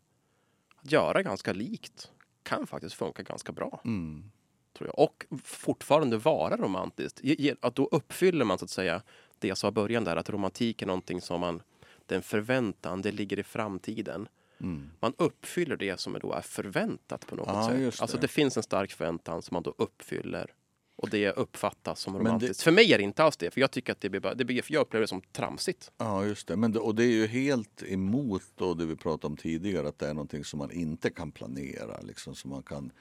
att 0.82 0.92
göra 0.92 1.22
ganska 1.22 1.52
likt 1.52 2.10
kan 2.42 2.66
faktiskt 2.66 2.94
funka 2.94 3.22
ganska 3.22 3.52
bra. 3.52 3.80
Mm. 3.84 4.30
Tror 4.78 4.88
jag. 4.88 4.98
Och 4.98 5.26
fortfarande 5.44 6.16
vara 6.16 6.56
romantiskt. 6.56 7.20
Att 7.60 7.74
då 7.74 7.88
uppfyller 7.92 8.44
man 8.44 8.58
så 8.58 8.64
att 8.64 8.70
säga 8.70 9.02
det 9.38 9.48
jag 9.48 9.58
sa 9.58 9.68
i 9.68 9.70
början 9.70 10.04
där, 10.04 10.16
att 10.16 10.30
romantik 10.30 10.82
är 10.82 10.86
någonting 10.86 11.20
som 11.20 11.40
man, 11.40 11.62
den 12.06 12.22
förväntan, 12.22 13.02
det 13.02 13.12
ligger 13.12 13.38
i 13.38 13.42
framtiden. 13.42 14.28
Mm. 14.60 14.90
Man 15.00 15.14
uppfyller 15.18 15.76
det 15.76 16.00
som 16.00 16.16
då 16.22 16.32
är 16.32 16.40
förväntat 16.40 17.26
på 17.26 17.36
något 17.36 17.48
Ja, 17.48 17.90
sätt. 17.90 18.00
Alltså 18.02 18.16
det 18.16 18.28
finns 18.28 18.56
en 18.56 18.62
stark 18.62 18.92
förväntan 18.92 19.42
som 19.42 19.54
man 19.54 19.62
då 19.62 19.74
uppfyller. 19.78 20.54
Och 21.02 21.10
det 21.10 21.30
uppfattas 21.32 22.00
som 22.00 22.12
det- 22.12 22.18
romantiskt. 22.18 22.62
För 22.62 22.70
mig 22.72 22.92
är 22.92 22.98
det 22.98 23.04
inte 23.04 23.24
alls 23.24 23.36
det, 23.36 23.50
för 23.50 23.60
jag 23.60 23.70
tycker 23.70 23.92
att 23.92 24.00
det 24.00 24.08
blir 24.10 24.20
bara, 24.20 24.34
det 24.34 24.44
blir, 24.44 24.62
för 24.62 24.72
jag 24.74 24.80
upplever 24.80 25.00
det 25.02 25.08
som 25.08 25.20
tramsigt. 25.20 25.90
Ja, 25.98 26.24
just 26.24 26.46
det. 26.48 26.56
Men 26.56 26.72
det, 26.72 26.78
och 26.78 26.94
det 26.94 27.04
är 27.04 27.10
ju 27.10 27.26
helt 27.26 27.82
emot 27.82 28.42
då 28.56 28.74
det 28.74 28.86
vi 28.86 28.96
pratade 28.96 29.26
om 29.26 29.36
tidigare, 29.36 29.88
att 29.88 29.98
det 29.98 30.08
är 30.08 30.14
någonting 30.14 30.44
som 30.44 30.58
man 30.58 30.70
inte 30.70 31.10
kan 31.10 31.32
planera. 31.32 32.00
Liksom, 32.00 32.34
så 32.34 32.48
man 32.48 32.62
kan, 32.62 32.92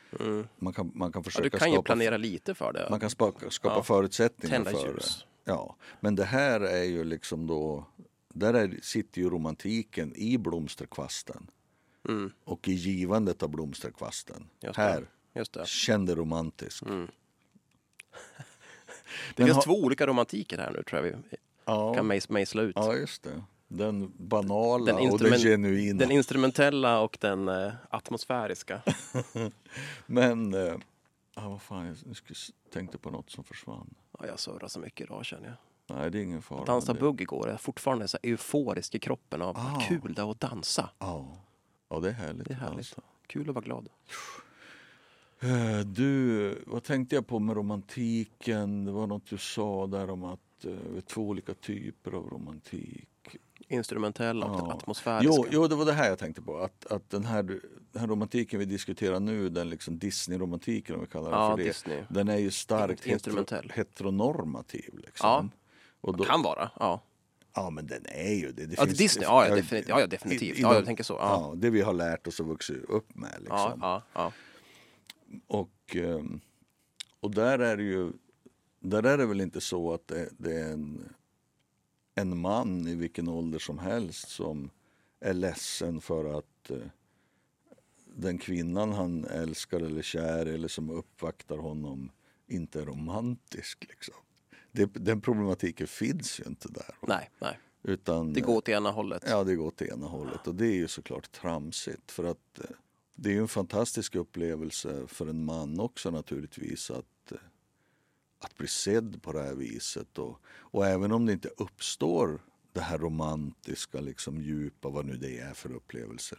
man 0.59 0.73
kan, 0.73 0.91
man 0.95 1.11
kan 1.11 1.19
Ja, 1.19 1.23
försöka 1.23 1.43
du 1.43 1.49
kan 1.49 1.67
ju 1.69 1.73
skapa, 1.75 1.85
planera 1.85 2.17
lite 2.17 2.53
för 2.55 2.73
det. 2.73 2.87
man 2.89 2.99
kan 2.99 3.09
skapa, 3.09 3.49
skapa 3.49 3.75
Ja. 3.75 3.83
förutsättningar 3.83 4.55
Tända 4.63 4.71
för 4.79 4.87
ljus. 4.93 5.25
det. 5.45 5.51
Ja, 5.51 5.75
men 5.99 6.15
det 6.15 6.25
här 6.25 6.61
är 6.61 6.83
ju 6.83 7.03
liksom 7.03 7.47
då, 7.47 7.85
där 8.33 8.53
är, 8.53 8.79
sitter 8.83 9.21
ju 9.21 9.29
romantiken 9.29 10.13
i 10.15 10.37
blomsterkvasten. 10.37 11.47
Mm, 12.09 12.31
Och 12.43 12.67
i 12.67 12.71
givandet 12.73 13.43
av 13.43 13.49
blomsterkvasten. 13.49 14.47
Just 14.63 14.75
det. 14.75 14.81
Här, 14.81 15.09
just 15.35 15.53
det. 15.53 15.67
känn 15.67 16.05
det 16.05 16.15
romantiskt. 16.15 16.81
Mm. 16.85 17.07
Det 19.35 19.43
finns 19.43 19.55
ha- 19.55 19.61
två 19.63 19.83
olika 19.83 20.07
romantiker 20.07 20.57
här 20.57 20.71
nu 20.71 20.83
tror 20.83 21.05
jag 21.05 21.11
vi 21.29 21.37
Ja, 21.65 21.93
kan 21.93 22.11
mejs- 22.11 22.31
mejsla 22.31 22.61
ut. 22.61 22.75
ja 22.75 22.93
just 22.95 23.23
det. 23.23 23.43
Den 23.67 24.11
banala 24.17 24.85
Den 24.85 25.11
och 25.11 25.19
den 25.19 25.39
genuina. 25.39 25.99
Den 25.99 26.11
instrumentella 26.11 26.99
och 26.99 27.17
den 27.21 27.47
eh, 27.47 27.73
atmosfäriska. 27.89 28.81
Men, 30.05 30.53
eh, 30.53 30.75
ja, 31.35 31.49
vad 31.49 31.61
fan, 31.61 31.85
jag 31.85 31.95
jag 32.05 32.37
tänkte 32.73 32.97
på 32.97 33.09
något 33.11 33.29
som 33.29 33.43
försvann. 33.43 33.93
Ja, 34.19 34.27
jag 34.27 34.39
surrar 34.39 34.67
så 34.67 34.79
mycket 34.79 35.01
idag 35.05 35.25
känner 35.25 35.47
jag. 35.47 35.97
Nej, 35.97 36.11
det 36.11 36.19
är 36.19 36.23
ingen 36.23 36.41
fara. 36.41 36.65
Dansa 36.65 36.93
med 36.93 37.01
det. 37.01 37.05
bugg 37.05 37.21
igår. 37.21 37.47
Jag 37.47 37.53
är 37.53 37.57
fortfarande 37.57 38.07
så 38.07 38.17
euforisk 38.23 38.95
i 38.95 38.99
kroppen 38.99 39.41
av 39.41 39.57
Ah. 39.57 39.71
vad 39.73 39.83
kul 39.83 40.13
det 40.13 40.21
är 40.21 40.31
att 40.31 40.39
dansa. 40.39 40.89
Ja. 40.99 41.37
ja, 41.89 41.99
det 41.99 42.09
är 42.09 42.13
härligt. 42.13 42.47
Det 42.47 42.53
är 42.53 42.57
härligt. 42.57 42.77
Alltså. 42.77 43.01
Kul 43.27 43.49
att 43.49 43.55
vara 43.55 43.65
glad. 43.65 43.89
Eh, 45.43 45.79
Du, 45.85 46.55
vad 46.67 46.83
tänkte 46.83 47.15
jag 47.15 47.27
på 47.27 47.39
med 47.39 47.55
romantiken? 47.55 48.85
Det 48.85 48.91
var 48.91 49.07
något 49.07 49.25
du 49.29 49.37
sa 49.37 49.87
där 49.87 50.09
om 50.09 50.23
att 50.23 50.65
eh, 50.65 50.71
det 50.91 50.97
är 50.97 51.01
två 51.01 51.21
olika 51.21 51.53
typer 51.53 52.11
av 52.11 52.29
romantik. 52.29 53.07
Instrumentella 53.67 54.45
och 54.45 54.59
Ja. 54.69 54.73
atmosfäriska. 54.73 55.33
Jo, 55.37 55.45
jo, 55.51 55.67
det 55.67 55.75
var 55.75 55.85
det 55.85 55.93
här 55.93 56.09
jag 56.09 56.19
tänkte 56.19 56.41
på. 56.41 56.57
Att, 56.57 56.85
att 56.91 57.09
den, 57.09 57.25
här, 57.25 57.43
den 57.43 57.99
här 58.01 58.07
romantiken 58.07 58.59
vi 58.59 58.65
diskuterar 58.65 59.19
nu, 59.19 59.49
den 59.49 59.69
liksom 59.69 59.99
Disney-romantiken 59.99 60.95
om 60.95 61.01
vi 61.01 61.07
kallar 61.07 61.31
den 61.31 61.39
ja, 61.39 61.49
för 61.49 61.57
det. 61.57 61.63
Disney. 61.63 62.03
Den 62.09 62.29
är 62.29 62.37
ju 62.37 62.51
starkt 62.51 63.05
In- 63.05 63.13
instrumentell. 63.13 63.63
hetero, 63.63 63.77
heteronormativ. 63.77 64.97
Liksom. 65.05 65.29
Ja. 65.29 65.45
Och 66.01 66.17
då, 66.17 66.23
Kan 66.23 66.41
vara. 66.41 66.69
Ja, 66.79 67.01
ja, 67.55 67.69
men 67.69 67.87
den 67.87 68.05
är 68.05 68.33
ju 68.33 68.51
det. 68.51 68.65
det 68.65 68.75
ja 68.77 68.85
finns- 68.85 68.97
Disney. 68.97 69.25
Ja, 69.25 69.55
definitivt. 69.55 69.89
Ja, 69.89 70.07
definitivt. 70.07 70.55
i- 70.57 70.59
i 70.59 70.61
Ja, 70.61 70.73
jag 70.73 70.85
tänker 70.85 71.03
så. 71.03 71.13
Ja, 71.13 71.49
Ja, 71.51 71.55
det 71.55 71.69
vi 71.69 71.81
har 71.81 71.93
lärt 71.93 72.27
oss 72.27 72.39
och 72.39 72.47
vuxit 72.47 72.83
upp 72.89 73.15
med. 73.15 73.35
Liksom. 73.39 73.57
ja, 73.57 73.77
ja. 73.81 74.01
ja. 74.13 74.31
Och, 75.47 75.95
ehm, 75.95 76.41
och 77.19 77.31
där 77.31 77.59
är 77.59 77.77
det 77.77 77.83
ju 77.83 78.11
där 78.81 79.03
är 79.03 79.17
det 79.17 79.25
väl 79.25 79.41
inte 79.41 79.61
så 79.61 79.93
att 79.93 80.07
det, 80.07 80.29
det 80.37 80.53
är 80.53 80.73
en, 80.73 81.13
en 82.15 82.37
man 82.37 82.87
i 82.87 82.95
vilken 82.95 83.27
ålder 83.27 83.59
som 83.59 83.79
helst 83.79 84.29
som 84.29 84.69
är 85.19 85.33
ledsen 85.33 86.01
för 86.01 86.37
att 86.37 86.69
eh, 86.69 86.77
den 88.05 88.37
kvinnan 88.37 88.91
han 88.91 89.25
älskar 89.25 89.79
eller 89.79 90.01
kär 90.01 90.45
eller 90.45 90.67
som 90.67 90.89
uppvaktar 90.89 91.57
honom 91.57 92.11
inte 92.47 92.81
är 92.81 92.85
romantisk. 92.85 93.85
Liksom. 93.89 94.15
Det, 94.71 94.85
den 94.93 95.21
problematiken 95.21 95.87
finns 95.87 96.39
ju 96.39 96.43
inte 96.47 96.67
där. 96.67 96.95
Nej, 97.01 97.29
nej. 97.39 97.59
Utan, 97.83 98.33
Det 98.33 98.41
går 98.41 98.55
åt 98.57 98.69
ena 98.69 98.91
hållet. 98.91 99.23
Ja, 99.27 99.43
det 99.43 99.55
går 99.55 99.67
åt 99.67 99.81
ena 99.81 100.07
hållet 100.07 100.47
och 100.47 100.55
det 100.55 100.65
är 100.65 100.75
ju 100.75 100.87
såklart 100.87 101.31
tramsigt 101.31 102.11
för 102.11 102.23
att 102.23 102.59
eh, 102.59 102.65
det 103.21 103.29
är 103.29 103.33
ju 103.33 103.39
en 103.39 103.47
fantastisk 103.47 104.15
upplevelse 104.15 105.07
för 105.07 105.27
en 105.27 105.45
man 105.45 105.79
också 105.79 106.11
naturligtvis 106.11 106.91
att, 106.91 107.33
att 108.39 108.57
bli 108.57 108.67
sedd 108.67 109.21
på 109.21 109.31
det 109.31 109.41
här 109.41 109.55
viset 109.55 110.17
och, 110.17 110.39
och 110.47 110.85
även 110.87 111.11
om 111.11 111.25
det 111.25 111.33
inte 111.33 111.49
uppstår 111.57 112.41
det 112.73 112.81
här 112.81 112.97
romantiska, 112.97 114.01
liksom 114.01 114.41
djupa, 114.41 114.89
vad 114.89 115.05
nu 115.05 115.17
det 115.17 115.39
är 115.39 115.53
för 115.53 115.75
upplevelse 115.75 116.35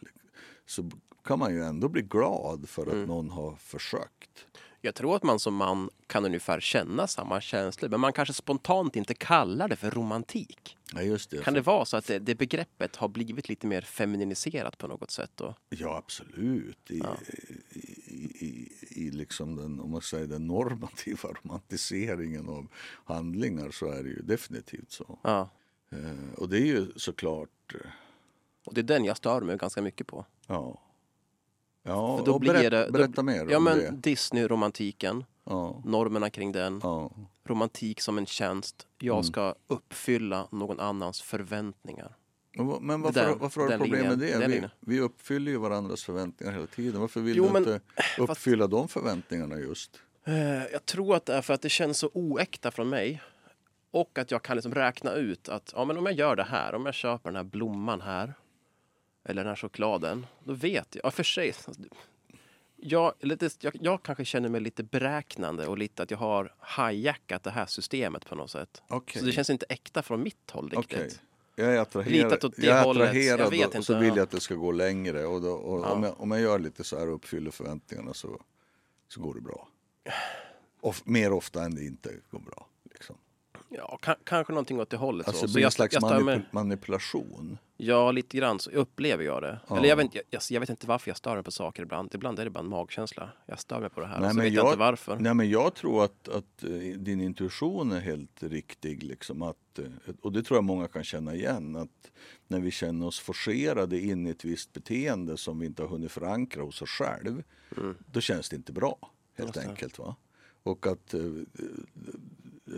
så 0.67 0.91
kan 1.25 1.39
man 1.39 1.55
ju 1.55 1.65
ändå 1.65 1.89
bli 1.89 2.03
glad 2.03 2.69
för 2.69 2.87
att 2.87 3.09
någon 3.09 3.31
har 3.31 3.57
försökt. 3.57 4.47
Jag 4.85 4.95
tror 4.95 5.17
att 5.17 5.23
man 5.23 5.39
som 5.39 5.55
man 5.55 5.91
kan 6.07 6.25
ungefär 6.25 6.61
känna 6.61 7.07
samma 7.07 7.41
känslor, 7.41 7.89
men 7.89 8.01
man 8.01 8.12
kanske 8.12 8.35
spontant 8.35 8.97
inte 8.97 9.15
kallar 9.15 9.69
det 9.69 9.77
för 9.77 9.91
romantik. 9.91 10.77
Ja, 10.95 11.03
just 11.03 11.31
det. 11.31 11.45
Kan 11.45 11.55
det 11.55 11.61
vara 11.61 11.85
så 11.85 11.97
att 11.97 12.07
det, 12.07 12.19
det 12.19 12.35
begreppet 12.35 12.97
har 12.97 13.09
blivit 13.09 13.49
lite 13.49 13.67
mer 13.67 13.81
femininiserat 13.81 14.79
på 14.79 14.87
något 14.87 15.11
sätt? 15.11 15.31
Då? 15.35 15.55
Ja, 15.71 15.97
absolut. 15.97 16.91
I, 16.91 16.99
Ja. 16.99 17.17
i, 18.07 18.25
i, 18.47 18.73
i 18.91 19.11
liksom 19.11 19.57
den, 19.57 19.81
om 19.81 19.91
man 19.91 20.03
säger 20.03 20.27
den 20.27 20.47
normativa 20.47 21.29
romantiseringen 21.43 22.49
av 22.49 22.67
handlingar 23.05 23.71
så 23.71 23.87
är 23.91 24.03
det 24.03 24.09
ju 24.09 24.23
definitivt 24.23 24.91
så. 24.93 25.19
Ja. 25.23 25.49
Eh, 25.91 26.35
och 26.39 26.49
det 26.49 26.57
är 26.59 26.67
ju 26.67 26.93
såklart, 26.97 27.75
eh, 27.75 27.91
Och 28.65 28.75
det 28.75 28.81
är 28.81 28.83
den 28.83 29.05
jag 29.05 29.17
stör 29.17 29.41
mig 29.41 29.57
ganska 29.59 29.83
mycket 29.83 30.07
på. 30.07 30.27
ja. 30.47 30.81
Ja, 31.83 32.19
För 32.19 32.27
då 32.27 32.39
blir 32.39 32.53
berätt, 32.53 32.71
det, 32.71 32.87
då- 32.87 32.93
berätta 32.93 33.23
mer 33.23 33.47
Ja, 33.51 33.57
om 33.57 33.65
men 33.65 33.79
det. 33.79 33.91
Disney-romantiken, 33.91 35.25
Ja, 35.45 35.83
normerna 35.85 36.31
kring 36.31 36.53
den, 36.53 36.81
ja. 36.83 37.11
romantik 37.45 38.01
som 38.01 38.19
en 38.19 38.27
tjänst. 38.27 38.87
Jag 38.99 39.15
Mm. 39.15 39.25
ska 39.25 39.55
uppfylla 39.67 40.49
någon 40.51 40.81
annans 40.81 41.23
förväntningar. 41.23 42.17
Men 42.81 43.01
Det 43.01 43.05
varför, 43.05 43.21
där- 43.21 43.35
varför 43.35 43.61
har 43.61 43.69
du 43.69 43.79
problem 43.79 44.07
med 44.07 44.19
linjen, 44.19 44.41
det? 44.41 44.47
den 44.47 44.51
Vi, 44.51 44.95
vi 44.95 45.01
uppfyller 45.01 45.53
ju 45.53 45.59
varandras 45.59 46.05
förväntningar 46.05 46.53
hela 46.53 46.67
tiden. 46.67 47.01
Varför 47.01 47.21
vill 47.21 47.37
Jo, 47.37 47.45
du 47.47 47.53
men- 47.53 47.62
inte 47.62 47.81
uppfylla 48.19 48.67
de 48.67 48.89
förväntningarna 48.89 49.59
just? 49.59 50.01
Eh, 50.25 50.65
Jag 50.73 50.87
tror 50.87 51.17
att 51.17 51.27
det 51.27 51.35
är 51.35 51.43
för 51.43 51.55
att 51.55 51.62
det 51.62 51.69
känns 51.69 51.99
så 51.99 52.11
oäkta 52.15 52.71
från 52.71 52.89
mig. 52.89 53.23
Och 53.91 54.19
att 54.19 54.31
jag 54.31 54.43
kan 54.43 54.57
liksom 54.57 54.75
räkna 54.75 55.12
ut 55.15 55.49
att 55.49 55.73
ja, 55.77 55.85
men 55.85 55.99
om 55.99 56.07
jag 56.07 56.15
gör 56.15 56.37
det 56.37 56.43
här, 56.45 56.75
om 56.75 56.87
jag 56.87 56.95
köper 56.95 57.29
den 57.31 57.37
här 57.37 57.45
blomman 57.45 58.01
här. 58.01 58.35
Eller 59.25 59.45
den 59.45 59.49
här 59.49 59.57
chokladen. 59.57 60.26
Då 60.45 60.52
vet 60.52 60.95
jag, 60.95 61.05
ja 61.05 61.11
för 61.11 61.23
sig. 61.23 61.55
Jag, 62.76 63.12
lite, 63.21 63.50
jag, 63.61 63.76
jag 63.81 64.02
kanske 64.02 64.25
känner 64.25 64.49
mig 64.49 64.61
lite 64.61 64.83
beräknande 64.83 65.67
och 65.67 65.79
lite 65.79 66.02
att 66.02 66.11
jag 66.11 66.19
har 66.19 66.55
hijackat 66.79 67.43
det 67.43 67.50
här 67.50 67.67
systemet 67.67 68.26
på 68.26 68.35
något 68.35 68.50
sätt. 68.50 68.83
Okej. 68.88 69.21
Så 69.21 69.26
det 69.26 69.33
känns 69.33 69.50
inte 69.50 69.67
äkta 69.69 70.02
från 70.02 70.23
mitt 70.23 70.50
håll 70.50 70.71
riktigt. 70.71 70.99
Okej. 70.99 71.11
Jag 71.55 71.75
är 71.75 71.81
attraherad, 71.81 72.45
åt 72.45 72.57
det 72.57 72.67
jag 72.67 72.79
är 72.79 72.91
attraherad 72.91 73.41
Jag 73.41 73.50
vet 73.50 73.69
och, 73.69 73.75
inte, 73.75 73.87
så 73.87 73.99
vill 73.99 74.09
ja. 74.09 74.17
jag 74.17 74.23
att 74.23 74.31
det 74.31 74.41
ska 74.41 74.55
gå 74.55 74.73
längre. 74.73 75.25
Och, 75.26 75.43
då, 75.43 75.50
och 75.50 75.81
Ja. 75.81 75.93
om, 75.93 76.02
jag, 76.02 76.21
om 76.21 76.31
jag 76.31 76.41
gör 76.41 76.59
lite 76.59 76.85
så 76.85 76.99
här 76.99 77.09
och 77.09 77.14
uppfyller 77.14 77.50
förväntningarna 77.50 78.14
så, 78.14 78.41
så 79.09 79.21
går 79.21 79.35
det 79.35 79.41
bra. 79.41 79.69
Of, 80.81 81.02
mer 81.05 81.33
ofta 81.33 81.62
än 81.62 81.75
det 81.75 81.85
inte 81.85 82.11
går 82.31 82.41
bra. 82.41 82.67
Liksom. 82.93 83.17
Ja, 83.76 83.99
ka- 84.02 84.17
kanske 84.25 84.52
någonting 84.52 84.81
åt 84.81 84.91
det 84.91 84.97
hållet. 84.97 85.26
Alltså 85.29 85.41
så. 85.41 85.47
det 85.47 85.52
så 85.52 85.57
blir 85.57 85.64
en 85.64 85.71
slags 85.71 85.95
jag 85.95 86.02
stör 86.02 86.19
manip- 86.21 86.25
mig, 86.25 86.41
manipulation. 86.50 87.59
Ja, 87.76 88.12
lite 88.12 88.37
grann 88.37 88.59
så 88.59 88.71
upplever 88.71 89.25
jag 89.25 89.43
det. 89.43 89.61
Ja. 89.69 89.76
Eller 89.76 89.88
jag 89.88 89.97
vet, 89.97 90.05
inte- 90.05 90.23
jag, 90.31 90.43
jag, 90.50 90.61
vet 90.61 90.69
inte 90.71 90.87
varför 90.87 91.11
jag 91.11 91.17
stör 91.17 91.35
mig 91.35 91.43
på 91.45 91.50
saker 91.50 91.83
ibland. 91.83 92.14
Ibland 92.14 92.38
är 92.38 92.45
det 92.45 92.50
bara 92.50 92.61
en 92.61 92.69
magkänsla. 92.69 93.31
Jag 93.47 93.59
stör 93.61 93.81
mig 93.81 93.91
på 93.91 94.00
det 94.00 94.07
här 94.07 94.21
Nej, 94.21 94.26
och 94.26 94.31
så 94.33 94.37
men 94.37 94.45
vet 94.45 94.52
jag 94.55 94.64
jag- 94.64 94.71
inte 94.73 94.79
varför. 94.79 95.17
Nej, 95.17 95.35
men 95.35 95.50
jag 95.50 95.75
tror 95.75 96.05
att, 96.05 96.29
att 96.29 96.64
eh, 96.64 96.71
din 96.99 97.21
intuition 97.21 97.93
är 97.93 98.00
helt 98.00 98.43
riktig. 98.43 99.02
Liksom, 99.02 99.43
att, 99.43 99.79
eh, 99.79 99.85
och 100.23 100.33
det 100.33 100.43
tror 100.43 100.57
jag 100.57 100.64
många 100.64 100.88
kan 100.88 101.05
känna 101.05 101.35
igen. 101.35 101.76
Att 101.76 102.11
när 102.49 102.61
vi 102.61 102.71
känner 102.71 103.07
oss 103.07 103.21
forcerade 103.21 104.00
in 104.00 104.26
i 104.26 104.31
ett 104.31 104.45
visst 104.45 104.73
beteende 104.73 105.37
som 105.37 105.59
vi 105.59 105.67
inte 105.67 105.83
har 105.83 105.88
hunnit 105.88 106.12
förankra 106.12 106.62
hos 106.62 106.83
oss 106.83 106.91
själv. 106.91 107.43
Då 108.12 108.21
känns 108.21 108.49
det 108.49 108.57
inte 108.57 108.73
bra, 108.73 109.11
helt 109.37 109.57
Just 109.57 109.69
enkelt. 109.69 109.99
Va? 109.99 110.17
Och 110.62 110.87
att 110.87 111.14
eh, 111.14 111.21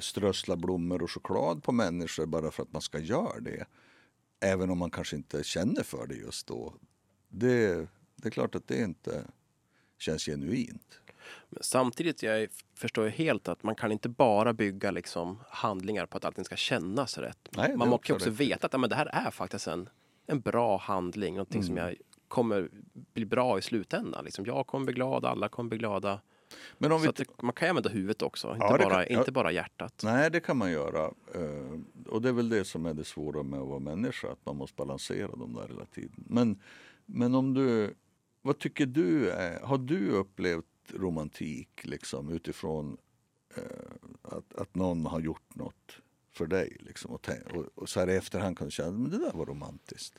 strössla 0.00 0.56
blommor 0.56 1.02
och 1.02 1.10
choklad 1.10 1.62
på 1.62 1.72
människor 1.72 2.26
bara 2.26 2.50
för 2.50 2.62
att 2.62 2.72
man 2.72 2.82
ska 2.82 2.98
göra 2.98 3.40
det. 3.40 3.66
Även 4.40 4.70
om 4.70 4.78
man 4.78 4.90
kanske 4.90 5.16
inte 5.16 5.44
känner 5.44 5.82
för 5.82 6.06
det 6.06 6.14
just 6.14 6.46
då. 6.46 6.74
Det, 7.28 7.88
det 8.16 8.28
är 8.28 8.30
klart 8.30 8.54
att 8.54 8.68
det 8.68 8.82
inte 8.82 9.24
känns 9.98 10.24
genuint. 10.26 11.00
Men 11.50 11.62
samtidigt 11.62 12.22
jag 12.22 12.48
förstår 12.74 13.04
jag 13.04 13.12
helt 13.12 13.48
att 13.48 13.62
man 13.62 13.74
kan 13.74 13.92
inte 13.92 14.08
bara 14.08 14.52
bygga 14.52 14.90
liksom 14.90 15.38
handlingar 15.48 16.06
på 16.06 16.16
att 16.16 16.24
allting 16.24 16.44
ska 16.44 16.56
kännas 16.56 17.18
rätt. 17.18 17.48
Nej, 17.56 17.76
man 17.76 17.88
måste 17.88 18.12
också 18.12 18.14
också 18.14 18.30
veta 18.30 18.66
att 18.66 18.72
ja, 18.72 18.78
men 18.78 18.90
det 18.90 18.96
här 18.96 19.06
är 19.06 19.30
faktiskt 19.30 19.66
en, 19.66 19.88
en 20.26 20.40
bra 20.40 20.76
handling. 20.76 21.34
Någonting 21.34 21.62
som 21.62 21.78
Mm. 21.78 21.88
jag 21.88 21.96
kommer 22.28 22.68
bli 22.92 23.24
bra 23.24 23.58
i 23.58 23.62
slutändan. 23.62 24.24
Liksom, 24.24 24.46
jag 24.46 24.66
kommer 24.66 24.84
bli 24.86 24.94
glad, 24.94 25.24
alla 25.24 25.48
kommer 25.48 25.68
bli 25.68 25.78
glada. 25.78 26.20
Men 26.78 26.92
om 26.92 27.00
Så 27.00 27.12
vi 27.18 27.24
man 27.42 27.52
kan 27.52 27.68
använda 27.68 27.88
huvudet 27.90 28.22
också, 28.22 28.52
inte, 28.52 28.64
Ja, 28.66 28.78
bara, 28.78 29.04
kan- 29.04 29.18
inte 29.18 29.32
bara 29.32 29.52
hjärtat. 29.52 30.00
Nej, 30.04 30.30
det 30.30 30.40
kan 30.40 30.56
man 30.56 30.70
göra. 30.72 31.04
Eh, 31.34 31.80
Och 32.08 32.22
det 32.22 32.28
är 32.28 32.32
väl 32.32 32.48
det 32.48 32.64
som 32.64 32.86
är 32.86 32.94
det 32.94 33.04
svåra 33.04 33.42
med 33.42 33.60
att 33.60 33.68
vara 33.68 33.78
människa, 33.78 34.32
att 34.32 34.46
man 34.46 34.56
måste 34.56 34.76
balansera 34.76 35.28
dem 35.36 35.52
där 35.54 35.68
hela 35.68 35.84
tiden. 35.86 36.24
Men, 36.28 36.60
men 37.06 37.34
om 37.34 37.54
du, 37.54 37.94
vad 38.42 38.58
tycker 38.58 38.86
du 38.86 39.30
är, 39.30 39.60
har 39.60 39.78
du 39.78 40.10
upplevt 40.10 40.64
romantik 40.90 41.80
liksom 41.84 42.28
utifrån 42.32 42.96
eh, 43.56 43.62
att, 44.22 44.54
att 44.54 44.74
någon 44.74 45.06
har 45.06 45.20
gjort 45.20 45.54
något 45.54 45.98
för 46.32 46.46
dig? 46.46 46.76
Liksom, 46.80 47.10
och, 47.10 47.28
och, 47.54 47.64
och 47.74 47.88
så 47.88 48.00
här 48.00 48.10
i 48.10 48.16
efterhand 48.16 48.58
kan 48.58 48.66
du 48.66 48.70
känna, 48.70 48.90
men 48.98 49.10
det 49.10 49.18
där 49.18 49.32
var 49.32 49.46
romantiskt. 49.46 50.18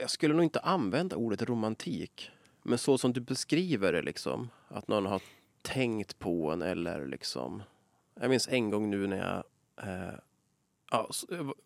Jag 0.00 0.10
skulle 0.10 0.34
nog 0.34 0.44
inte 0.44 0.60
använda 0.60 1.16
ordet 1.16 1.42
romantik. 1.42 2.30
Men 2.68 2.78
så 2.78 2.98
som 2.98 3.12
du 3.12 3.20
beskriver 3.20 3.92
det, 3.92 4.02
liksom, 4.02 4.50
att 4.68 4.88
någon 4.88 5.06
har 5.06 5.22
tänkt 5.62 6.18
på 6.18 6.50
en 6.50 6.62
eller 6.62 7.06
liksom... 7.06 7.62
Jag 8.20 8.30
minns 8.30 8.48
en 8.48 8.70
gång 8.70 8.90
nu 8.90 9.06
när 9.06 9.16
jag 9.16 9.44
eh, 9.88 10.14
ja, 10.90 11.08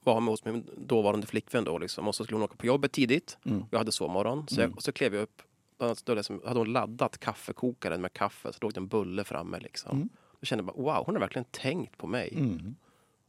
var 0.05 0.21
hos 0.21 0.45
min 0.45 0.71
dåvarande 0.77 1.27
flickvän 1.27 1.65
då, 1.65 1.79
liksom, 1.79 2.09
och 2.09 2.15
så 2.15 2.25
skulle 2.25 2.37
hon 2.37 2.45
åka 2.45 2.57
på 2.57 2.67
jobbet 2.67 2.93
tidigt. 2.93 3.39
Mm. 3.45 3.65
Jag 3.71 3.79
hade 3.79 3.93
sovmorgon, 3.93 4.49
så, 4.49 4.61
jag, 4.61 4.77
och 4.77 4.83
så 4.83 4.93
klev 4.93 5.15
jag 5.15 5.23
upp. 5.23 5.43
Då 6.05 6.15
liksom, 6.15 6.43
hade 6.47 6.61
hon 6.61 6.73
laddat 6.73 7.19
kaffekokaren 7.19 8.01
med 8.01 8.13
kaffe, 8.13 8.53
så 8.53 8.59
låg 8.61 8.75
det 8.75 8.81
en 8.81 8.89
bulle 8.89 9.25
framme. 9.25 9.59
Liksom. 9.59 9.97
Mm. 9.97 10.09
Då 10.41 10.47
kände 10.47 10.65
jag 10.65 10.75
bara, 10.75 10.95
wow, 10.95 11.07
hon 11.07 11.15
har 11.15 11.21
verkligen 11.21 11.47
tänkt 11.51 11.99
på 11.99 12.07
mig. 12.07 12.35
Mm. 12.37 12.75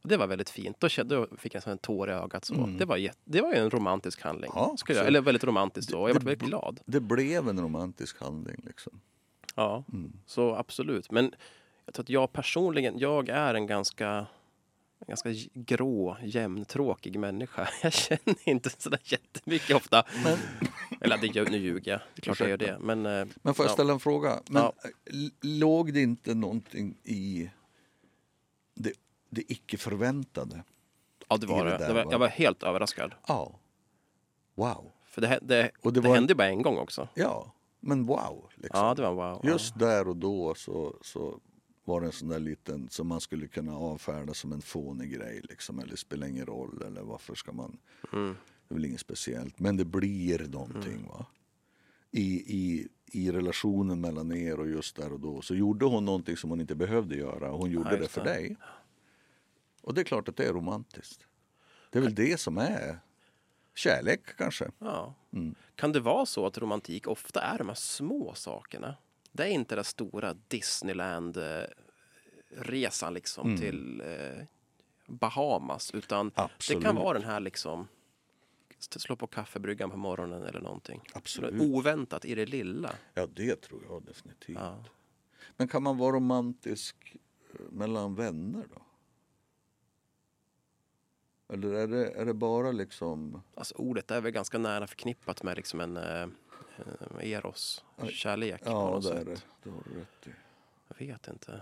Det 0.04 0.16
var 0.16 0.26
väldigt 0.26 0.50
fint. 0.50 0.76
Då, 1.04 1.26
fick 1.38 1.54
jag 1.54 1.68
en 1.68 1.78
tår 1.78 2.10
i 2.10 2.12
ögat. 2.12 2.44
Så. 2.44 2.54
Det, 2.78 2.84
var 2.84 2.96
jätte, 2.96 3.18
det 3.24 3.40
var 3.40 3.52
en 3.52 3.70
romantisk 3.70 4.22
handling. 4.22 4.50
Ja, 4.54 4.74
skulle 4.76 4.98
jag, 4.98 5.06
eller 5.06 5.20
väldigt 5.20 5.44
romantiskt. 5.44 5.90
Så. 5.90 5.96
Jag 5.96 6.00
var 6.00 6.08
det- 6.08 6.26
väldigt 6.26 6.48
glad. 6.48 6.80
Det 6.84 7.00
blev 7.00 7.48
en 7.48 7.60
romantisk 7.60 8.20
handling. 8.20 8.56
Liksom. 8.66 9.00
Ja, 9.54 9.84
Mm. 9.92 10.12
så 10.26 10.54
absolut. 10.54 11.10
Men 11.10 11.34
Jag 11.84 11.94
tror 11.94 12.02
att 12.02 12.08
jag 12.08 12.32
personligen, 12.32 12.98
jag 12.98 13.28
är 13.28 13.54
en 13.54 13.66
ganska, 13.66 14.08
en 14.98 15.06
ganska 15.08 15.30
grå, 15.54 16.16
jämntråkig 16.22 17.18
människa. 17.18 17.68
Jag 17.82 17.92
känner 17.92 18.48
inte 18.48 18.70
sådär 18.70 19.00
jättemycket 19.04 19.76
ofta. 19.76 20.04
Men, 20.24 20.38
Eller 21.00 21.16
det, 21.18 21.50
nu 21.50 21.56
ljuger 21.58 21.90
jag, 21.92 22.00
det 22.14 22.20
är 22.20 22.22
klart 22.22 22.40
jag 22.40 22.48
gör 22.48 22.56
det. 22.56 22.78
Men, 22.80 23.06
eh, 23.06 23.26
men 23.42 23.54
får 23.54 23.64
jag 23.64 23.70
Ja. 23.70 23.74
ställa 23.74 23.92
en 23.92 24.00
fråga? 24.00 24.40
Men, 24.50 24.62
Ja. 24.62 24.72
l- 25.10 25.30
Låg 25.40 25.92
det 25.94 26.00
inte 26.02 26.34
någonting 26.34 26.96
i 27.04 27.50
det, 28.74 28.92
det 29.34 29.52
icke 29.52 29.78
förväntade? 29.78 30.64
ja, 31.28 31.36
det 31.36 31.46
var 31.46 31.64
det 31.64 31.70
det. 31.70 31.86
det 31.86 31.92
var, 31.94 32.04
va? 32.04 32.10
jag 32.12 32.18
var 32.18 32.28
helt 32.28 32.62
överraskad. 32.62 33.14
Ja. 33.28 33.58
Wow. 34.54 34.92
För 35.04 35.20
det, 35.20 35.38
det, 35.42 35.70
Och 35.82 35.92
det 35.92 36.00
det, 36.00 36.08
var- 36.08 36.14
hände 36.14 36.34
bara 36.34 36.48
en 36.48 36.62
gång 36.62 36.78
också. 36.78 37.08
Ja, 37.14 37.52
men 37.80 38.06
wow. 38.06 38.50
Liksom. 38.54 38.86
Ja, 38.86 38.94
det 38.94 39.02
var 39.02 39.12
wow. 39.14 39.40
Just 39.44 39.78
där 39.78 40.08
och 40.08 40.16
då 40.16 40.54
så, 40.54 40.96
så 41.02 41.40
var 41.84 42.00
det 42.00 42.06
en 42.06 42.12
sån 42.12 42.28
där 42.28 42.38
liten 42.38 42.88
som 42.88 43.06
man 43.08 43.20
skulle 43.20 43.48
kunna 43.48 43.76
avfärda 43.76 44.34
som 44.34 44.52
en 44.52 44.62
fånig 44.62 45.10
grej. 45.12 45.40
Liksom, 45.48 45.78
eller 45.78 45.96
spelar 45.96 46.26
ingen 46.26 46.46
roll. 46.46 46.82
Eller 46.86 47.02
varför 47.02 47.34
ska 47.34 47.52
man... 47.52 47.78
Mm. 48.12 48.36
Det 48.68 48.74
är 48.74 48.74
väl 48.74 48.84
inget 48.84 49.00
speciellt. 49.00 49.58
Men 49.58 49.76
det 49.76 49.84
blir 49.84 50.48
någonting. 50.48 51.06
Va? 51.08 51.26
I, 52.10 52.22
i, 52.56 52.88
I 53.12 53.32
relationen 53.32 54.00
mellan 54.00 54.32
er 54.32 54.60
och 54.60 54.68
just 54.68 54.96
där 54.96 55.12
och 55.12 55.20
då 55.20 55.40
så 55.42 55.54
gjorde 55.54 55.84
hon 55.84 56.04
någonting 56.04 56.36
som 56.36 56.50
hon 56.50 56.60
inte 56.60 56.74
behövde 56.74 57.16
göra. 57.16 57.50
Hon 57.50 57.70
gjorde 57.70 57.94
Ja, 57.94 58.00
det 58.00 58.08
för 58.08 58.24
det. 58.24 58.56
Och 59.82 59.94
det 59.94 60.00
är 60.00 60.04
klart 60.04 60.28
att 60.28 60.36
det 60.36 60.46
är 60.46 60.52
romantiskt. 60.52 61.26
Det 61.90 61.98
är 61.98 62.02
väl 62.02 62.14
det 62.14 62.40
som 62.40 62.58
är 62.58 62.98
kärlek 63.74 64.36
kanske. 64.36 64.70
Ja. 64.78 65.14
Mm. 65.32 65.54
Kan 65.74 65.92
det 65.92 66.00
vara 66.00 66.26
så 66.26 66.46
att 66.46 66.58
romantik 66.58 67.06
ofta 67.06 67.40
är 67.40 67.58
de 67.58 67.68
här 67.68 67.74
små 67.74 68.34
sakerna? 68.34 68.96
Det 69.32 69.42
är 69.42 69.46
inte 69.48 69.74
den 69.74 69.84
stora 69.84 70.34
Disneyland-resan 70.48 73.14
liksom 73.14 73.46
Mm. 73.48 73.60
till 73.60 74.00
eh, 74.00 74.44
Bahamas, 75.06 75.90
utan 75.94 76.30
Absolut. 76.34 76.82
det 76.82 76.86
kan 76.86 76.96
vara 76.96 77.18
den 77.18 77.28
här 77.28 77.40
liksom 77.40 77.88
slå 78.78 79.16
på 79.16 79.26
kaffebryggan 79.26 79.90
på 79.90 79.96
morgonen 79.96 80.42
eller 80.42 80.60
någonting. 80.60 81.00
Absolut. 81.14 81.62
Oväntat 81.62 82.24
i 82.24 82.34
det 82.34 82.46
lilla. 82.46 82.90
Ja, 83.14 83.26
det 83.26 83.60
tror 83.60 83.80
jag 83.88 84.02
definitivt. 84.02 84.56
Ja. 84.60 84.84
Men 85.56 85.68
kan 85.68 85.82
man 85.82 85.98
vara 85.98 86.16
romantisk 86.16 87.16
eh, 87.54 87.60
mellan 87.70 88.14
vänner 88.14 88.64
då? 88.74 88.82
Eller 91.52 91.72
är 91.72 91.86
det, 91.86 92.10
är 92.10 92.24
det 92.24 92.34
bara 92.34 92.72
liksom... 92.72 93.42
Alltså 93.54 93.74
ordet 93.74 94.10
är 94.10 94.20
väl 94.20 94.32
ganska 94.32 94.58
nära 94.58 94.86
förknippat 94.86 95.42
med 95.42 95.56
liksom 95.56 95.80
en 95.80 95.96
eh, 95.96 96.22
eh, 96.22 96.28
eros, 97.32 97.84
kärlek 98.10 98.64
på 98.64 98.70
Ja, 98.70 98.90
något 98.90 99.02
det 99.02 99.18
är 99.18 99.24
det. 99.24 99.44
Det 99.62 99.70
har 99.70 99.82
du 99.84 99.90
rätt 100.00 100.26
i. 100.26 100.30
Jag 100.88 100.96
vet 101.06 101.28
inte. 101.28 101.60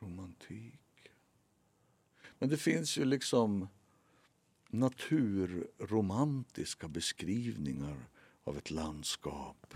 Romantik. 0.00 0.80
Men 2.38 2.48
det 2.48 2.56
finns 2.56 2.98
ju 2.98 3.04
liksom 3.04 3.68
naturromantiska 4.68 6.88
beskrivningar 6.88 7.96
av 8.44 8.56
ett 8.56 8.70
landskap. 8.70 9.74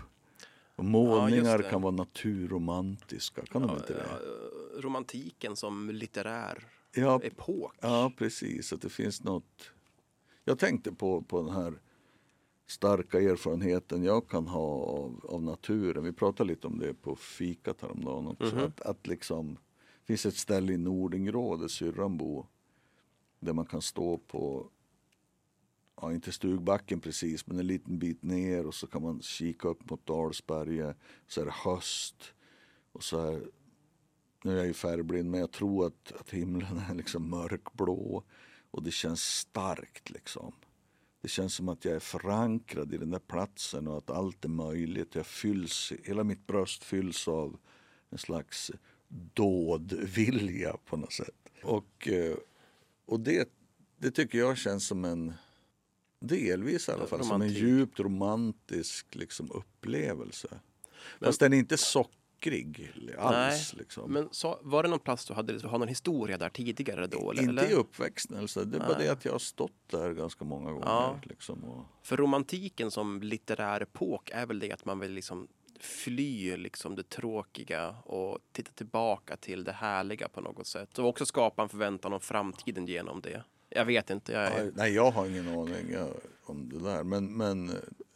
Och 0.75 0.85
målningar 0.85 1.57
det. 1.57 1.69
kan 1.69 1.81
vara 1.81 1.91
naturromantiska, 1.91 3.45
kan 3.45 3.61
de 3.61 3.77
inte 3.77 3.93
det? 3.93 4.05
Ja, 4.09 4.15
eh, 4.15 4.81
romantiken 4.81 5.55
som 5.55 5.89
litterär 5.89 6.67
Ja, 6.95 7.19
epok. 7.23 7.75
Ja, 7.81 8.13
precis. 8.17 8.73
Att 8.73 8.81
det 8.81 8.89
finns 8.89 9.23
något. 9.23 9.71
Jag 10.43 10.59
tänkte 10.59 10.91
på, 10.91 11.21
på 11.21 11.41
den 11.41 11.55
här 11.55 11.79
starka 12.65 13.21
erfarenheten 13.21 14.03
jag 14.03 14.27
kan 14.27 14.47
ha 14.47 14.85
av, 14.85 15.25
av 15.29 15.43
naturen. 15.43 16.03
Vi 16.03 16.13
pratade 16.13 16.47
lite 16.47 16.67
om 16.67 16.79
det 16.79 16.93
på 16.93 17.15
fikat 17.15 17.81
häromdagen 17.81 18.27
också. 18.27 18.55
Mhm. 18.55 18.65
Att, 18.65 18.81
att 18.81 19.07
liksom, 19.07 19.53
det 19.53 20.05
finns 20.05 20.25
ett 20.25 20.35
ställe 20.35 20.73
i 20.73 20.77
Nordingrå 20.77 21.57
där 21.57 21.67
syrran 21.67 22.17
bor. 22.17 22.47
Där 23.39 23.53
man 23.53 23.65
kan 23.65 23.81
stå 23.81 24.17
på, 24.17 24.69
ja 26.01 26.13
inte 26.13 26.31
stugbacken 26.31 26.99
precis, 26.99 27.47
men 27.47 27.59
en 27.59 27.67
liten 27.67 27.99
bit 27.99 28.23
ner 28.23 28.67
och 28.67 28.73
så 28.73 28.87
kan 28.87 29.01
man 29.01 29.21
kika 29.21 29.67
upp 29.67 29.89
mot 29.89 30.05
Dalsberget. 30.05 30.97
Så 31.27 31.41
är 31.41 31.45
det 31.45 31.51
höst. 31.51 32.33
Och 32.91 33.03
så 33.03 33.19
är 33.19 33.41
nu 34.43 34.51
är 34.51 34.57
jag 34.57 34.67
ju 34.67 34.73
färgblind 34.73 35.31
men 35.31 35.39
jag 35.39 35.51
tror 35.51 35.87
att, 35.87 36.11
att 36.19 36.29
himlen 36.29 36.81
är 36.89 36.95
liksom 36.95 37.29
mörkblå 37.29 38.23
och 38.71 38.83
det 38.83 38.91
känns 38.91 39.21
starkt 39.21 40.09
liksom. 40.09 40.53
Det 41.21 41.27
känns 41.27 41.55
som 41.55 41.69
att 41.69 41.85
jag 41.85 41.95
är 41.95 41.99
förankrad 41.99 42.93
i 42.93 42.97
den 42.97 43.09
där 43.09 43.19
platsen 43.19 43.87
och 43.87 43.97
att 43.97 44.09
allt 44.09 44.45
är 44.45 44.49
möjligt. 44.49 45.15
Jag 45.15 45.25
fylls, 45.25 45.93
hela 46.03 46.23
mitt 46.23 46.47
bröst 46.47 46.83
fylls 46.83 47.27
av 47.27 47.57
en 48.09 48.17
slags 48.17 48.71
dådvilja 49.33 50.77
på 50.85 50.97
något 50.97 51.13
sätt. 51.13 51.49
Och, 51.63 52.07
eh, 52.07 52.35
och 53.05 53.19
det, 53.19 53.49
det 53.97 54.11
tycker 54.11 54.37
jag 54.37 54.57
känns 54.57 54.87
som 54.87 55.05
en, 55.05 55.33
delvis 56.19 56.89
i 56.89 56.91
alla 56.91 57.07
fall, 57.07 57.23
som 57.23 57.41
en 57.41 57.47
Romantik. 57.47 57.63
djupt 57.63 57.99
romantisk 57.99 59.15
liksom, 59.15 59.51
upplevelse. 59.51 60.59
Fast 61.19 61.39
den 61.39 61.53
är 61.53 61.57
inte 61.57 61.77
sockrig 62.43 62.91
alls. 63.17 63.73
liksom. 63.73 64.11
Men 64.11 64.29
så, 64.31 64.59
var 64.61 64.83
det 64.83 64.89
någon 64.89 64.99
plats 64.99 65.25
du 65.25 65.33
hade, 65.33 65.57
du 65.57 65.67
har 65.67 65.79
någon 65.79 65.87
historia 65.87 66.37
där 66.37 66.49
tidigare 66.49 67.07
då? 67.07 67.31
Eller? 67.31 67.43
Inte 67.43 67.65
i 67.65 67.73
uppväxten, 67.73 68.37
alltså. 68.37 68.65
det 68.65 68.77
är 68.77 68.79
bara 68.79 68.97
Nej. 68.97 69.07
det 69.07 69.11
att 69.11 69.25
jag 69.25 69.31
har 69.31 69.39
stått 69.39 69.89
där 69.89 70.13
ganska 70.13 70.45
många 70.45 70.71
gånger. 70.71 70.85
Ja. 70.85 71.19
Liksom, 71.23 71.63
och, 71.63 71.85
För 72.03 72.17
romantiken 72.17 72.91
som 72.91 73.21
litterär 73.21 73.81
epok 73.81 74.29
är 74.33 74.45
väl 74.45 74.59
det 74.59 74.71
att 74.71 74.85
man 74.85 74.99
vill 74.99 75.11
liksom 75.11 75.47
fly 75.79 76.57
liksom 76.57 76.95
det 76.95 77.09
tråkiga 77.09 77.95
och 78.05 78.39
titta 78.51 78.71
tillbaka 78.71 79.37
till 79.37 79.63
det 79.63 79.71
härliga 79.71 80.27
på 80.27 80.41
något 80.41 80.67
sätt. 80.67 80.99
Och 80.99 81.07
också 81.07 81.25
skapa 81.25 81.63
en 81.63 81.69
förväntan 81.69 82.13
om 82.13 82.19
framtiden 82.19 82.85
genom 82.85 83.21
det. 83.21 83.43
Jag 83.69 83.85
vet 83.85 84.09
inte. 84.09 84.31
Jag 84.31 84.43
är, 84.43 84.71
nej, 84.75 84.93
jag 84.93 85.11
har 85.11 85.25
ingen 85.27 85.47
aning 85.47 85.97
om 86.43 86.69
det 86.69 86.79
där. 86.79 87.03
Men, 87.03 87.37
men 87.37 87.71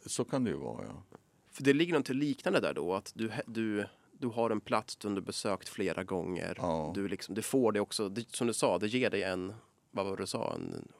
så 0.06 0.24
kan 0.24 0.44
det 0.44 0.50
ju 0.50 0.56
vara, 0.56 0.84
ja. 0.84 1.18
För 1.58 1.64
det 1.64 1.72
ligger 1.72 1.94
något 1.94 2.08
liknande 2.08 2.60
där 2.60 2.74
då, 2.74 2.94
att 2.94 3.12
du, 3.14 3.30
du, 3.46 3.86
du 4.18 4.26
har 4.28 4.50
en 4.50 4.60
plats 4.60 4.96
som 5.00 5.14
du 5.14 5.20
besökt 5.20 5.68
flera 5.68 6.04
gånger. 6.04 6.54
Ja. 6.58 6.92
Du, 6.94 7.08
liksom, 7.08 7.34
du 7.34 7.42
får 7.42 7.72
det 7.72 7.80
också, 7.80 8.08
det, 8.08 8.36
som 8.36 8.46
du 8.46 8.54
sa, 8.54 8.78
det 8.78 8.86
ger 8.88 9.10
dig 9.10 9.22
en, 9.22 9.54
vad 9.90 10.04
var 10.06 10.16
det 10.16 10.22
du 10.22 10.26
sa, 10.26 10.54
en 10.54 10.92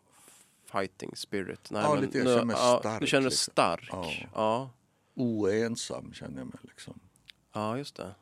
fighting 0.64 1.16
spirit. 1.16 1.70
Nej, 1.70 1.82
Ja, 1.82 1.94
men 1.94 2.04
lite, 2.04 2.18
jag 2.18 2.26
känner 2.26 2.44
mig 2.44 2.56
ja, 2.58 2.78
stark, 2.80 3.00
Du 3.00 3.06
känner 3.06 3.22
dig 3.22 3.30
liksom. 3.30 3.52
stark. 3.52 3.88
Ja. 3.92 4.12
Ja. 4.34 4.70
Oensam 5.14 6.12
känner 6.12 6.38
jag 6.38 6.46
mig. 6.46 6.58
Liksom. 6.62 7.00
ja, 7.52 7.78
just 7.78 7.96
det. 7.96 8.14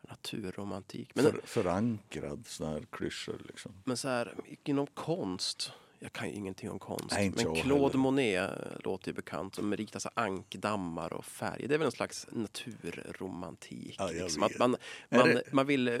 Naturromantik. 0.00 1.14
Men, 1.14 1.24
För, 1.24 1.40
förankrad, 1.44 2.46
sådana 2.46 2.74
här 2.74 2.86
klyschor. 2.90 3.42
Liksom. 3.46 3.72
men 3.84 3.96
så 3.96 4.08
här, 4.08 4.34
inom 4.64 4.86
konst, 4.86 5.72
jag 6.02 6.12
kan 6.12 6.28
ju 6.28 6.34
ingenting 6.34 6.70
om 6.70 6.78
konst. 6.78 7.06
Nej, 7.10 7.30
men 7.36 7.54
Claude 7.54 7.82
heller. 7.84 7.98
Monet 7.98 8.50
eh, 8.50 8.56
låter 8.84 9.08
ju 9.08 9.14
bekant 9.14 9.54
som 9.54 9.76
ritar 9.76 10.00
så 10.00 10.10
ankdammar 10.14 11.12
och 11.12 11.24
färg. 11.24 11.68
Det 11.68 11.74
är 11.74 11.78
väl 11.78 11.86
en 11.86 11.92
slags 11.92 12.26
naturromantik. 12.32 13.96
Ja, 13.98 14.06
liksom. 14.10 14.42
att 14.42 14.58
man, 14.58 14.76
man, 15.08 15.28
det- 15.28 15.52
man 15.52 15.66
vill 15.66 15.88
eh, 15.88 15.98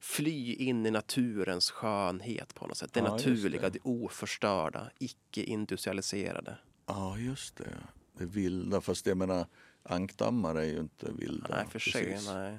fly 0.00 0.54
in 0.54 0.86
i 0.86 0.90
naturens 0.90 1.70
skönhet 1.70 2.54
på 2.54 2.66
något 2.66 2.76
sätt. 2.76 2.92
Det 2.92 3.00
Ja, 3.00 3.08
naturliga, 3.12 3.62
det. 3.62 3.68
det. 3.70 3.78
oförstörda, 3.82 4.90
icke-industrialiserade. 4.98 6.58
Ja, 6.86 7.18
just 7.18 7.56
det. 7.56 7.76
Det 8.18 8.24
vilda. 8.26 8.80
Fast 8.80 9.06
jag 9.06 9.16
menar, 9.16 9.46
ankdammar 9.82 10.54
är 10.54 10.64
ju 10.64 10.78
inte 10.78 11.12
vilda. 11.12 11.56
nej, 11.56 11.66
för 11.70 11.78
sig. 11.78 12.04
precis. 12.04 12.28
Nej. 12.28 12.58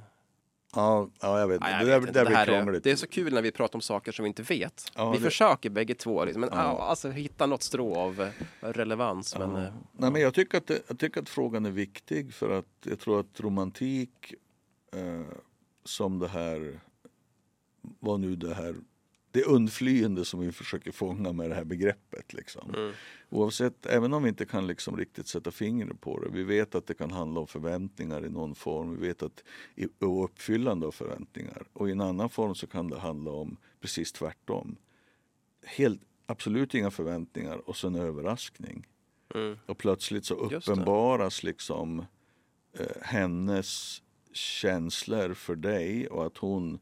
Ja, 0.77 1.09
ja, 1.21 1.39
jag 1.39 1.47
vet. 1.47 1.61
Nej, 1.61 1.71
jag 1.87 2.01
det 2.01 2.05
vet 2.05 2.13
där, 2.13 2.21
inte. 2.21 2.31
det, 2.31 2.35
här 2.37 2.47
är, 2.47 2.79
det 2.83 2.91
är 2.91 2.95
så 2.95 3.07
kul 3.07 3.33
när 3.33 3.41
vi 3.41 3.51
pratar 3.51 3.77
om 3.77 3.81
saker 3.81 4.11
som 4.11 4.23
vi 4.23 4.27
inte 4.27 4.43
vet. 4.43 4.91
Ja, 4.95 5.11
vi 5.11 5.17
det- 5.17 5.23
försöker 5.23 5.69
bägge 5.69 5.93
två, 5.95 6.25
liksom, 6.25 6.41
men 6.41 6.49
Ja. 6.53 6.59
alltså, 6.81 7.09
hitta 7.09 7.45
något 7.45 7.63
strå 7.63 7.95
av 7.95 8.21
eh, 8.21 8.29
relevans. 8.61 9.37
Men, 9.39 9.51
Ja. 9.55 9.63
eh, 9.63 9.73
Nej, 9.91 10.11
men 10.11 10.21
jag, 10.21 10.33
tycker 10.33 10.57
att 10.57 10.71
jag 10.87 10.99
tycker 10.99 11.21
att 11.21 11.29
frågan 11.29 11.65
är 11.65 11.71
viktig 11.71 12.33
för 12.33 12.59
att 12.59 12.65
jag 12.85 12.99
tror 12.99 13.19
att 13.19 13.39
romantik 13.39 14.33
eh, 14.93 15.21
som 15.83 16.19
det 16.19 16.27
här, 16.27 16.79
vad 17.99 18.19
nu 18.19 18.35
det 18.35 18.53
här, 18.53 18.75
det 19.31 19.43
undflyende 19.43 20.25
som 20.25 20.39
vi 20.39 20.51
försöker 20.51 20.91
fånga 20.91 21.33
med 21.33 21.49
det 21.49 21.55
här 21.55 21.63
begreppet. 21.63 22.33
Liksom. 22.33 22.73
mm. 22.75 22.91
Oavsett, 23.29 23.85
även 23.85 24.13
om 24.13 24.23
vi 24.23 24.29
inte 24.29 24.45
kan 24.45 24.67
liksom 24.67 24.97
riktigt 24.97 25.27
sätta 25.27 25.51
fingret 25.51 26.01
på 26.01 26.19
det. 26.19 26.29
Vi 26.29 26.43
vet 26.43 26.75
att 26.75 26.87
det 26.87 26.93
kan 26.93 27.11
handla 27.11 27.39
om 27.39 27.47
förväntningar 27.47 28.25
i 28.25 28.29
någon 28.29 28.55
form. 28.55 28.99
Vi 28.99 29.07
vet 29.07 29.23
att 29.23 29.43
och 29.99 30.23
uppfyllande 30.23 30.87
av 30.87 30.91
förväntningar. 30.91 31.67
Och 31.73 31.89
i 31.89 31.91
en 31.91 32.01
annan 32.01 32.29
form 32.29 32.55
så 32.55 32.67
kan 32.67 32.89
det 32.89 32.99
handla 32.99 33.31
om 33.31 33.57
precis 33.79 34.11
tvärtom. 34.11 34.77
Helt, 35.65 36.01
absolut 36.25 36.75
inga 36.75 36.91
förväntningar 36.91 37.69
och 37.69 37.77
så 37.77 37.87
en 37.87 37.95
överraskning. 37.95 38.87
Mm. 39.35 39.57
Och 39.65 39.77
plötsligt 39.77 40.25
så 40.25 40.33
uppenbaras 40.33 41.43
liksom 41.43 42.05
eh, 42.79 42.85
hennes 43.01 44.01
känslor 44.31 45.33
för 45.33 45.55
dig 45.55 46.07
och 46.07 46.25
att 46.25 46.37
hon 46.37 46.79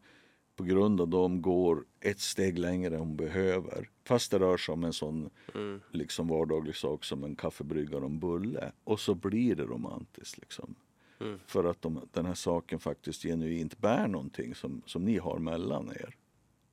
på 0.55 0.63
grund 0.63 1.01
av 1.01 1.07
dem 1.07 1.41
går 1.41 1.85
ett 1.99 2.19
steg 2.19 2.59
längre 2.59 2.93
än 2.95 2.99
hon 2.99 3.15
behöver. 3.15 3.89
Fast 4.03 4.31
det 4.31 4.39
rör 4.39 4.57
sig 4.57 4.73
om 4.73 4.83
en 4.83 4.93
sån 4.93 5.29
Mm. 5.53 5.81
liksom 5.91 6.27
vardaglig 6.27 6.75
sak 6.75 7.03
som 7.03 7.23
en 7.23 7.35
kaffebryggare 7.35 8.01
och 8.01 8.09
en 8.09 8.19
bulle. 8.19 8.71
Och 8.83 8.99
så 8.99 9.15
blir 9.15 9.55
det 9.55 9.63
romantiskt. 9.63 10.37
Liksom. 10.37 10.75
Mm. 11.19 11.39
För 11.45 11.63
att 11.63 11.81
de, 11.81 11.99
den 12.11 12.25
här 12.25 12.33
saken 12.33 12.79
faktiskt 12.79 13.23
genuint 13.23 13.77
bär 13.77 14.07
någonting 14.07 14.55
som, 14.55 14.81
som 14.85 15.05
ni 15.05 15.17
har 15.17 15.39
mellan 15.39 15.89
er. 15.89 16.15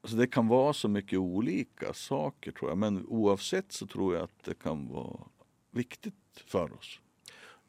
Alltså 0.00 0.16
det 0.16 0.26
kan 0.26 0.48
vara 0.48 0.72
så 0.72 0.88
mycket 0.88 1.18
olika 1.18 1.92
saker 1.92 2.52
tror 2.52 2.70
jag. 2.70 2.78
Men 2.78 3.06
oavsett 3.06 3.72
så 3.72 3.86
tror 3.86 4.14
jag 4.14 4.22
att 4.24 4.44
det 4.44 4.54
kan 4.54 4.88
vara 4.88 5.20
viktigt 5.70 6.14
för 6.46 6.72
oss. 6.72 7.00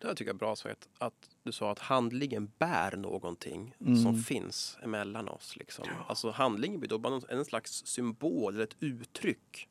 Det 0.03 0.07
här 0.09 0.15
tycker 0.15 0.29
jag 0.29 0.35
är 0.35 0.39
bra 0.39 0.55
sagt. 0.55 0.89
Att 0.97 1.29
du 1.43 1.51
sa 1.51 1.71
att 1.71 1.79
handlingen 1.79 2.51
bär 2.59 2.95
någonting 2.95 3.75
Mm. 3.81 3.95
som 4.03 4.17
finns 4.23 4.77
emellan 4.83 5.27
oss. 5.29 5.55
Liksom. 5.57 5.85
Alltså 6.07 6.31
handlingen 6.31 6.79
blir 6.79 6.89
då 6.89 6.97
bara 6.97 7.21
en 7.29 7.45
slags 7.45 7.85
symbol 7.85 8.53
eller 8.53 8.63
ett 8.63 8.75
uttryck. 8.79 9.69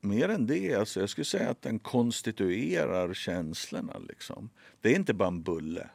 Mer 0.00 0.28
än 0.28 0.46
det, 0.46 0.74
alltså 0.74 1.00
jag 1.00 1.08
skulle 1.08 1.24
säga 1.24 1.50
att 1.50 1.62
den 1.62 1.78
konstituerar 1.78 3.14
känslorna. 3.14 3.98
Liksom. 3.98 4.50
Det 4.80 4.92
är 4.92 4.96
inte 4.96 5.14
bara 5.14 5.28
en 5.28 5.42
bulle. 5.42 5.90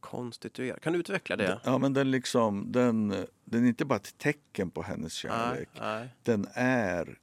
Konstituera. 0.00 0.78
Kan 0.78 0.92
du 0.92 0.98
utveckla 0.98 1.36
det? 1.36 1.60
Ja, 1.64 1.78
men 1.78 1.92
den, 1.94 2.10
liksom, 2.10 2.72
den, 2.72 3.08
den 3.44 3.64
är 3.64 3.68
inte 3.68 3.84
bara 3.84 3.96
ett 3.96 4.18
tecken 4.18 4.70
på 4.70 4.82
hennes 4.82 5.12
kärlek. 5.12 5.68
Nej, 5.80 5.82
nej. 6.00 6.08
Den 6.22 6.46
är 6.54 7.18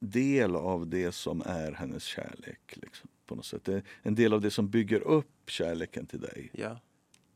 del 0.00 0.56
av 0.56 0.86
det 0.86 1.12
som 1.12 1.42
är 1.46 1.72
hennes 1.72 2.02
kärlek. 2.02 2.60
Liksom, 2.76 3.08
på 3.28 3.34
något 3.34 3.46
sätt. 3.46 3.68
En 4.02 4.14
del 4.14 4.32
av 4.32 4.40
det 4.40 4.50
som 4.50 4.68
bygger 4.68 5.00
upp 5.00 5.50
kärleken 5.50 6.06
till 6.06 6.20
dig. 6.20 6.50
Ja. 6.52 6.80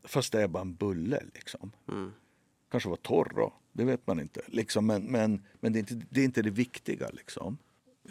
Fast 0.04 0.32
det 0.32 0.42
är 0.42 0.48
bara 0.48 0.60
en 0.60 0.74
bulle. 0.74 1.22
Liksom. 1.34 1.72
Mm. 1.88 2.12
Kanske 2.70 2.88
var 2.88 2.96
torr 2.96 3.32
då, 3.36 3.52
det 3.72 3.84
vet 3.84 4.06
man 4.06 4.20
inte. 4.20 4.40
Liksom, 4.46 4.86
men 4.86 5.02
men, 5.02 5.42
men 5.60 5.72
det, 5.72 5.78
är 5.78 5.80
inte, 5.80 6.06
det 6.10 6.20
är 6.20 6.24
inte 6.24 6.42
det 6.42 6.50
viktiga. 6.50 7.08
Liksom. 7.12 7.58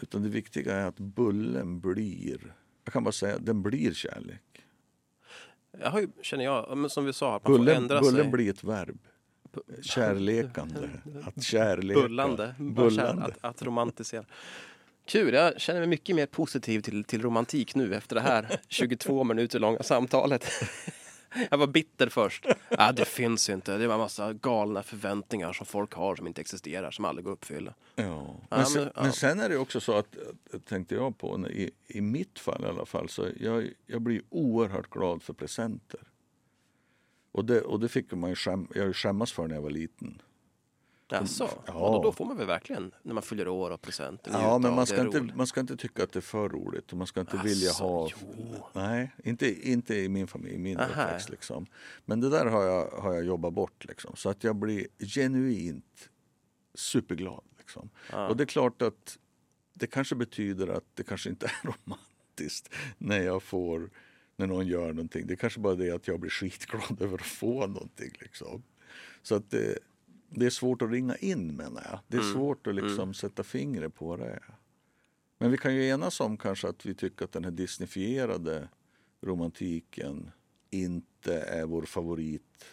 Utan 0.02 0.24
det 0.24 0.30
viktiga 0.30 0.76
är 0.76 0.86
att 0.88 1.00
bullen 1.00 1.80
blir, 1.80 2.54
jag 2.84 2.94
kan 2.94 3.04
bara 3.04 3.12
säga, 3.12 3.38
den 3.40 3.62
blir 3.62 3.94
kärlek. 3.94 4.64
Jag 5.80 6.12
känner 6.22 6.44
jag, 6.44 6.78
men 6.78 6.90
som 6.90 7.06
vi 7.06 7.14
sa, 7.14 7.36
att 7.36 7.44
man 7.44 7.54
får 7.54 7.60
Bullen, 7.60 7.78
ändra 7.78 8.00
bullen 8.02 8.22
sig. 8.22 8.32
blir 8.32 8.50
ett 8.50 8.64
verb. 8.64 9.00
Kärlekande. 9.82 10.90
Att 11.24 11.44
kärleka. 11.44 12.02
Bullande. 12.02 12.56
Bullande. 12.60 13.26
Att, 13.26 13.38
att 13.42 13.62
romantisera. 13.62 14.26
Kul, 15.06 15.34
jag 15.34 15.62
känner 15.62 15.80
mig 15.80 15.90
mycket 15.90 16.16
mer 16.16 16.26
positiv 16.26 16.82
till, 16.82 17.04
till 17.04 17.22
romantik 17.22 17.76
nu 17.76 17.96
efter 17.96 18.16
det 18.16 18.22
här 18.22 18.60
22 18.68 19.24
minuter 19.24 19.60
långa 19.60 19.84
samtalet. 19.84 20.46
Jag 21.50 21.58
var 21.58 21.68
bitter 21.68 22.10
först. 22.10 22.46
Ah, 22.70 22.92
det 22.92 23.06
finns 23.06 23.50
inte. 23.50 23.78
Det 23.78 23.88
var 23.88 23.96
en 23.96 24.02
massa 24.02 24.34
galna 24.34 24.84
förväntningar 24.84 25.54
som 25.54 25.66
folk 25.66 25.94
har 25.94 26.16
som 26.16 26.28
inte 26.28 26.42
existerar, 26.42 26.92
som 26.92 27.06
aldrig 27.06 27.26
går 27.26 27.32
att 27.32 27.38
uppfylla. 27.38 27.74
Ja. 27.96 28.04
Ja, 28.50 28.58
Men, 28.58 28.66
sen, 28.66 28.90
ja. 28.96 29.02
men 29.04 29.14
sen 29.14 29.40
är 29.40 29.50
det 29.50 29.58
också 29.58 29.80
så 29.80 29.94
att, 29.94 30.16
tänkte 30.66 30.96
jag 30.96 31.18
på, 31.18 31.50
i, 31.50 31.72
i 31.88 32.02
mitt 32.02 32.40
fall 32.40 32.64
i 32.64 32.68
alla 32.68 32.86
fall, 32.86 33.10
så 33.10 33.28
jag, 33.40 33.70
jag 33.86 34.02
blir 34.02 34.22
oerhört 34.30 34.90
glad 34.90 35.24
för 35.24 35.34
presenter. 35.34 36.00
Och 37.32 37.46
det, 37.46 37.62
och 37.62 37.80
det 37.80 37.90
fick 37.90 38.12
man 38.12 38.30
ju 38.30 38.36
skäm, 38.36 38.68
jag 38.76 38.96
skämmas 38.96 39.32
för 39.32 39.48
när 39.48 39.56
jag 39.56 39.62
var 39.62 39.70
liten. 39.70 40.22
Jaså? 41.12 41.50
Ja. 41.54 41.64
Ja. 41.68 41.74
Då, 41.74 42.04
då 42.04 42.12
får 42.12 42.26
man 42.26 42.38
väl 42.38 42.48
verkligen, 42.48 42.92
när 43.04 43.14
man 43.14 43.24
fyller 43.24 43.48
år 43.48 43.72
och 43.72 43.82
presenter, 43.82 44.32
Ja, 44.32 44.58
men 44.58 44.76
man 44.76 44.86
ska, 44.86 45.02
inte, 45.02 45.20
roligt. 45.20 45.36
man 45.36 45.48
ska 45.48 45.60
inte 45.60 45.78
tycka 45.78 46.04
att 46.04 46.12
det 46.12 46.20
är 46.20 46.22
för 46.22 46.50
roligt 46.50 46.92
och 46.92 46.98
man 46.98 47.08
ska 47.08 47.20
inte 47.20 47.42
vilja 47.44 47.70
Asså, 47.70 47.84
ha... 47.84 48.10
jo. 48.22 48.66
Nej, 48.74 49.12
inte, 49.24 49.70
inte 49.70 49.96
i 49.96 50.10
min 50.10 50.28
familj, 50.28 50.56
i 50.56 50.58
min 50.58 50.80
uppväxt. 50.80 51.30
Liksom. 51.30 51.66
Men 52.06 52.20
det 52.22 52.30
där 52.30 52.46
har 52.46 52.64
jag, 52.64 52.90
har 52.90 53.14
jag 53.14 53.26
jobbat 53.26 53.54
bort. 53.54 53.86
Liksom. 53.86 54.16
Så 54.16 54.30
att 54.30 54.44
jag 54.44 54.56
blir 54.56 54.88
genuint 55.00 56.10
superglad. 56.74 57.44
Liksom. 57.58 57.90
Ja. 58.12 58.28
Och 58.28 58.38
det 58.38 58.44
är 58.44 58.46
klart 58.46 58.82
att 58.82 59.18
det 59.74 59.88
kanske 59.88 60.16
betyder 60.16 60.68
att 60.68 60.86
det 60.94 61.04
kanske 61.04 61.30
inte 61.30 61.46
är 61.46 61.54
romantiskt 61.64 62.74
när 62.98 63.22
jag 63.22 63.44
får 63.44 63.90
när 64.36 64.48
någon 64.48 64.68
gör 64.68 64.94
någonting. 64.94 65.28
Det 65.28 65.34
är 65.34 65.36
kanske 65.36 65.60
bara 65.60 65.76
det 65.76 65.92
att 65.92 66.08
jag 66.08 66.20
blir 66.20 66.30
skitglad 66.30 66.98
över 67.02 67.18
att 67.18 67.26
få 67.26 67.68
någonting. 67.68 68.12
Liksom. 68.20 68.64
Så 69.22 69.36
att 69.36 69.52
det, 69.52 69.80
det 70.34 70.46
är 70.46 70.50
svårt 70.50 70.82
att 70.82 70.90
ringa 70.92 71.16
in 71.16 71.56
menar 71.56 71.82
jag. 71.92 72.00
Det 72.08 72.18
är 72.18 72.22
Mm. 72.22 72.34
svårt 72.34 72.68
att 72.68 72.76
liksom 72.76 73.14
sätta 73.14 73.44
fingret 73.44 73.96
på 73.96 74.08
vad 74.08 74.20
det 74.20 74.26
är. 74.26 74.56
Men 75.38 75.52
vi 75.52 75.58
kan 75.58 75.76
ju 75.76 75.88
enas 75.88 76.20
om 76.20 76.38
kanske 76.38 76.68
att 76.70 76.86
vi 76.86 76.94
tycker 76.94 77.26
att 77.26 77.32
den 77.32 77.44
här 77.44 77.52
disneyfierade 77.52 78.68
romantiken 79.22 80.32
inte 80.70 81.42
är 81.42 81.66
vår 81.66 81.82
favorit 81.84 82.66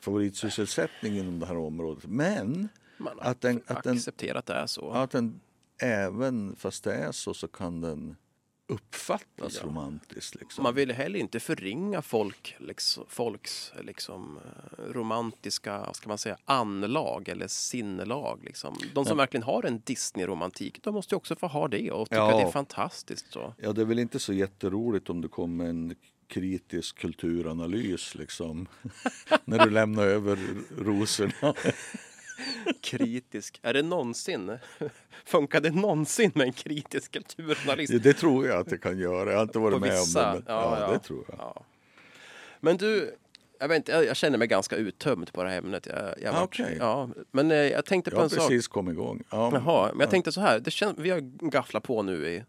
favoritsysselsättning 0.00 1.18
inom 1.18 1.38
det 1.40 1.46
här 1.46 1.56
området. 1.56 2.06
Men 2.06 2.68
Man 2.98 3.20
att 3.20 3.40
den, 3.40 3.62
att 3.66 3.84
den, 3.84 3.98
det 4.16 4.28
är 4.54 4.66
så. 4.66 4.90
att 4.90 5.10
den 5.10 5.40
även 5.82 6.56
fast 6.56 6.84
det 6.84 6.94
är 6.94 7.12
så 7.12 7.34
så 7.34 7.48
kan 7.48 7.80
den 7.80 8.16
uppfattas 8.72 9.58
Ja. 9.60 9.66
romantiskt. 9.66 10.34
Liksom. 10.34 10.62
Man 10.62 10.74
vill 10.74 10.92
heller 10.92 11.18
inte 11.18 11.40
förringa 11.40 12.02
folk, 12.02 12.56
liksom, 12.58 13.04
folks 13.08 13.72
liksom, 13.82 14.38
eh, 14.44 14.82
romantiska 14.92 15.92
ska 15.94 16.08
man 16.08 16.18
säga, 16.18 16.36
anlag 16.44 17.28
eller 17.28 17.46
sinnelag. 17.48 18.40
Liksom. 18.44 18.76
De 18.94 19.04
som 19.04 19.16
verkligen 19.16 19.44
har 19.44 19.62
en 19.66 19.80
Disney-romantik, 19.84 20.82
de 20.82 20.94
måste 20.94 21.16
också 21.16 21.36
få 21.36 21.46
ha 21.46 21.68
det 21.68 21.90
och 21.90 22.08
tycka 22.08 22.20
Ja. 22.20 22.36
det 22.36 22.42
är 22.42 22.50
fantastiskt. 22.50 23.32
Så. 23.32 23.54
Ja, 23.58 23.72
det 23.72 23.80
är 23.80 23.84
väl 23.84 23.98
inte 23.98 24.18
så 24.18 24.32
jätteroligt 24.32 25.10
om 25.10 25.20
det 25.20 25.28
kommer 25.28 25.64
en 25.64 25.94
kritisk 26.26 26.98
kulturanalys 26.98 28.14
liksom. 28.14 28.66
när 29.44 29.64
du 29.64 29.70
lämnar 29.70 30.02
över 30.06 30.38
rosorna. 30.78 31.54
Kritisk. 32.80 33.60
Är 33.62 33.74
det 33.74 33.82
någonsin, 33.82 34.58
funkar 35.24 35.60
det 35.60 35.70
någonsin 35.70 36.30
med 36.34 36.46
en 36.46 36.52
kritisk 36.52 37.12
kulturjournalist? 37.12 37.92
Det, 37.92 37.98
det 37.98 38.12
tror 38.14 38.46
jag 38.46 38.58
att 38.60 38.68
det 38.68 38.78
kan 38.78 38.98
göra. 38.98 39.30
Jag 39.30 39.36
har 39.38 39.42
inte 39.42 39.58
varit 39.58 39.74
På 39.74 39.80
med 39.80 39.90
vissa, 39.90 40.30
om 40.32 40.36
det. 40.36 40.42
Men, 40.46 40.54
ja, 40.56 40.78
ja, 40.78 40.86
ja. 40.86 40.92
det 40.92 40.98
tror 40.98 41.24
jag. 41.28 41.36
Ja. 41.38 41.64
Men 42.60 42.76
du, 42.76 43.14
jag, 43.58 43.68
vet 43.68 43.76
inte, 43.76 43.92
jag, 43.92 44.04
jag 44.04 44.16
känner 44.16 44.38
mig 44.38 44.48
ganska 44.48 44.76
uttömd 44.76 45.32
på 45.32 45.42
det 45.42 45.50
här 45.50 45.58
ämnet. 45.58 45.86
Jag, 45.86 46.14
jag 46.22 46.34
Ah, 46.34 46.40
vart- 46.40 46.60
okej. 46.60 46.76
ja, 46.80 47.08
men 47.30 47.50
eh, 47.50 47.56
jag 47.56 47.84
tänkte 47.84 48.10
Jag 48.10 48.14
på 48.14 48.20
har 48.20 48.24
en 48.24 48.30
sak. 48.30 48.38
precis 48.48 48.68
kommit 48.68 48.92
igång. 48.92 49.22
Ja, 49.30 49.50
Jaha, 49.54 49.90
men 49.92 50.00
jag 50.00 50.10
tänkte 50.10 50.32
så 50.32 50.40
här. 50.40 50.60
Det 50.60 50.70
känns, 50.70 50.98
vi 50.98 51.10
har 51.10 51.20
gafflat 51.50 51.82
på 51.82 52.02
nu 52.02 52.28
i 52.28 52.44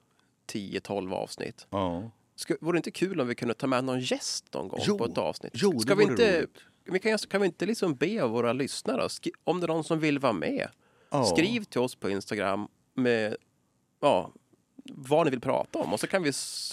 10-12 0.52 1.14
avsnitt. 1.14 1.68
ja. 1.70 2.12
Ska, 2.36 2.56
vore 2.62 2.76
det 2.76 2.78
inte 2.78 2.92
kul 2.92 3.22
om 3.22 3.28
vi 3.28 3.36
kunde 3.36 3.54
ta 3.54 3.68
med 3.68 3.84
någon 3.84 4.00
gäst 4.00 4.46
någon 4.54 4.68
gång 4.68 4.80
Jo, 4.88 4.98
på 4.98 5.06
ett 5.06 5.18
avsnitt? 5.18 5.52
jo, 5.56 5.80
Ska 5.80 5.96
vi 5.96 6.04
inte, 6.04 6.38
roligt. 6.38 6.58
Vi 6.86 7.00
kan, 7.00 7.18
kan 7.18 7.42
vi 7.42 7.48
inte 7.48 7.66
liksom 7.66 7.96
be 7.96 8.28
våra 8.28 8.54
lyssnare, 8.54 9.08
om 9.44 9.60
det 9.60 9.66
är 9.66 9.68
någon 9.68 9.84
som 9.84 10.00
vill 10.00 10.20
vara 10.20 10.34
med, 10.34 10.68
Ja. 11.10 11.26
skriv 11.26 11.64
till 11.64 11.80
oss 11.82 11.96
på 11.96 12.10
Instagram 12.10 12.68
med 12.94 13.36
ja, 14.00 14.32
vad 14.86 15.26
ni 15.26 15.32
vill 15.32 15.42
prata 15.42 15.80
om 15.80 15.94
och 15.94 16.00
så 16.00 16.08
kan 16.08 16.24
vi 16.24 16.32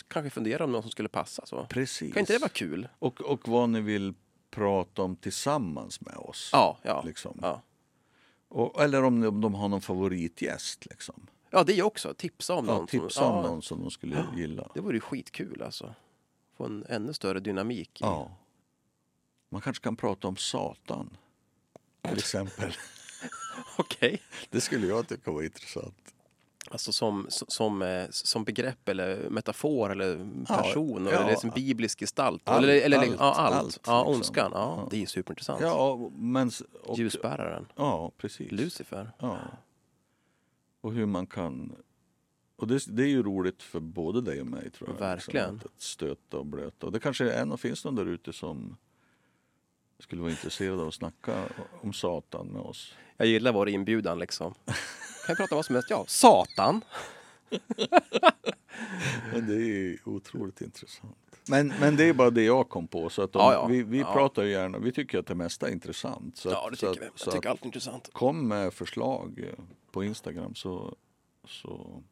kanske 0.09 0.31
fundera 0.31 0.65
om 0.65 0.73
någon 0.73 0.83
som 0.83 0.91
skulle 0.91 1.09
passa. 1.09 1.47
Så. 1.47 1.67
Precis. 1.71 2.13
Kan 2.13 2.21
inte 2.21 2.33
det 2.33 2.39
vara 2.39 2.49
kul? 2.49 2.89
och, 2.99 3.21
och 3.21 3.49
vad 3.49 3.69
ni 3.71 3.81
vill 3.81 4.15
prata 4.51 5.03
om 5.03 5.17
tillsammans 5.17 6.01
med 6.01 6.17
oss. 6.17 6.51
Ja, 6.53 6.79
ja. 6.83 7.03
Liksom. 7.07 7.39
Ja, 7.43 7.63
Och, 8.49 8.83
eller 8.83 9.03
om 9.05 9.21
de, 9.21 9.27
om 9.29 9.41
de 9.41 9.55
har 9.55 9.69
någon 9.69 9.81
favoritgäst. 9.81 10.87
Liksom. 10.87 11.27
ja 11.51 11.65
det 11.65 11.79
är 11.79 11.83
också. 11.83 12.15
Tipsa 12.15 12.55
om 12.55 12.67
Ja, 12.69 12.75
någon. 12.75 12.87
tipsa 12.87 13.09
som, 13.11 13.33
om 13.33 13.45
ja, 13.45 13.51
någon 13.51 13.63
som 13.63 13.81
de 13.81 13.91
skulle 13.91 14.27
gilla. 14.37 14.69
Det 14.75 14.81
vore 14.81 14.97
ju 14.97 15.01
skitkul 15.01 15.63
alltså. 15.63 15.95
Få 16.57 16.65
en 16.65 16.85
ännu 16.89 17.13
större 17.13 17.41
dynamik. 17.41 18.01
i- 18.01 18.05
Ja. 18.05 18.31
Man 19.51 19.61
kanske 19.61 19.83
kan 19.85 19.97
prata 19.97 20.29
om 20.29 20.37
Satan. 20.37 21.17
Till 22.03 22.19
exempel. 22.19 22.73
Okej. 23.79 24.23
Det 24.51 24.61
skulle 24.61 24.87
jag 24.87 25.09
tycka 25.09 25.31
var 25.31 25.43
intressant. 25.43 26.15
Alltså 26.71 26.93
som, 26.93 27.27
som, 27.31 27.83
eh, 27.83 28.07
som 28.11 28.45
begrepp 28.45 28.89
eller 28.89 29.31
metafor 29.31 29.93
eller 29.93 30.31
Ja, 30.49 30.57
person 30.57 31.07
ja. 31.07 31.13
eller 31.13 31.31
liksom 31.31 31.51
biblisk 31.51 31.99
gestalt. 32.01 32.49
Allt, 32.49 32.65
eller, 32.65 32.81
eller, 32.81 32.99
allt, 32.99 33.17
ja, 33.19 33.35
allt. 33.35 33.55
allt, 33.55 33.81
ja, 33.87 33.99
liksom. 33.99 34.15
ondskan. 34.15 34.51
Ja, 34.55 34.75
Ja. 34.83 34.89
Det 34.91 35.03
är 35.03 35.07
superintressant. 35.07 35.61
Ja, 35.61 36.11
men... 36.15 36.51
Och, 36.83 36.99
Ljusbäraren. 36.99 37.67
Ja, 37.77 38.13
precis. 38.17 38.53
Lucifer. 38.53 39.11
Ja. 39.19 39.39
Och 40.81 40.93
hur 40.93 41.07
man 41.07 41.27
kan... 41.27 41.77
Och 42.57 42.67
det, 42.67 42.97
det 42.97 43.03
är 43.03 43.09
ju 43.09 43.23
roligt 43.23 43.63
för 43.63 43.81
både 43.81 44.21
dig 44.21 44.41
och 44.41 44.47
mig 44.47 44.71
tror 44.71 44.91
jag. 44.91 44.99
Verkligen. 44.99 45.53
Liksom, 45.55 45.71
att, 45.77 45.83
stöta 45.83 46.39
och 46.39 46.47
blöta. 46.47 46.87
Och 46.87 46.93
det 46.93 47.01
kanske 47.01 47.31
är, 47.33 47.53
och 47.53 47.61
finns 47.61 47.85
någon 47.85 47.95
där 47.95 48.07
ute 48.07 48.33
som 48.33 48.77
skulle 50.01 50.21
vara 50.23 50.31
intresserad 50.31 50.81
av 50.81 50.89
att 50.89 50.95
snacka 50.95 51.43
om 51.83 51.93
Satan 51.93 52.47
med 52.47 52.63
oss. 52.63 52.95
Jag 53.17 53.29
gillar 53.29 53.53
vår 53.53 53.69
inbjudan 53.69 54.19
liksom. 54.19 54.55
Kan 54.65 54.75
jag 55.29 55.37
prata 55.37 55.55
om 55.55 55.57
vad 55.59 55.65
som 55.65 55.75
helst? 55.75 55.91
Ja, 55.91 56.05
Satan. 56.09 56.81
Men 59.33 59.47
det 59.47 59.55
är 59.55 59.59
ju 59.59 59.99
otroligt 60.05 60.61
intressant. 60.61 61.17
Men, 61.49 61.73
men 61.81 61.97
det 61.97 62.05
är 62.05 62.13
bara 62.13 62.31
det 62.31 62.43
jag 62.43 62.69
kom 62.69 62.87
på. 62.89 63.09
Så 63.11 63.23
att 63.23 63.33
de, 63.33 63.39
Ja, 63.39 63.53
ja. 63.53 63.67
Vi, 63.67 63.83
vi 63.83 63.99
Ja. 64.01 64.13
pratar 64.13 64.43
ju 64.43 64.51
gärna, 64.51 64.79
vi 64.79 64.93
tycker 64.93 65.19
att 65.19 65.27
det 65.27 65.35
mesta 65.35 65.69
är 65.69 65.73
intressant. 65.73 66.37
Så 66.37 66.49
Ja, 66.51 66.69
det 66.71 66.77
tycker 66.77 66.89
vi. 67.01 67.07
att, 67.07 67.13
Jag 67.13 67.21
så 67.21 67.31
tycker 67.31 67.49
allt 67.51 67.61
är 67.63 67.67
intressant. 67.67 68.09
kom 68.13 68.49
med 68.49 68.75
förslag 68.75 69.45
på 69.93 70.05
Instagram 70.05 70.55
så, 70.55 70.95
så 71.49 72.03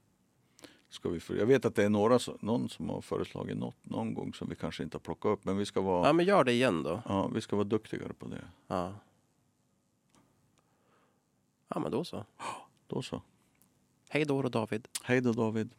ska 0.88 1.08
vi... 1.08 1.20
För, 1.20 1.34
jag 1.34 1.46
vet 1.46 1.64
att 1.64 1.74
det 1.74 1.84
är 1.84 1.88
några, 1.88 2.18
som- 2.18 2.38
någon 2.40 2.68
som 2.68 2.88
har 2.88 3.00
föreslagit 3.00 3.56
något 3.58 3.76
någon 3.82 4.14
gång 4.14 4.34
som 4.34 4.48
vi 4.48 4.54
kanske 4.56 4.82
inte 4.82 4.94
har 4.94 5.00
plockat 5.00 5.28
upp. 5.30 5.44
Men 5.44 5.56
vi 5.56 5.66
ska 5.66 5.80
vara, 5.80 6.06
Ja, 6.06 6.12
men 6.12 6.26
gör 6.26 6.44
det 6.44 6.52
igen 6.52 6.82
då. 6.82 7.02
ja, 7.08 7.28
vi 7.34 7.40
ska 7.40 7.56
vara 7.56 7.64
duktigare 7.64 8.12
på 8.12 8.26
det. 8.28 8.44
Ja. 8.66 8.94
Ja, 11.68 11.80
men 11.80 11.90
då 11.92 12.04
så. 12.04 12.24
Då 12.86 13.02
så. 13.02 13.22
Hej 14.08 14.24
då 14.24 14.42
David. 14.42 14.88
Hej 15.02 15.20
då 15.20 15.32
David. 15.32 15.70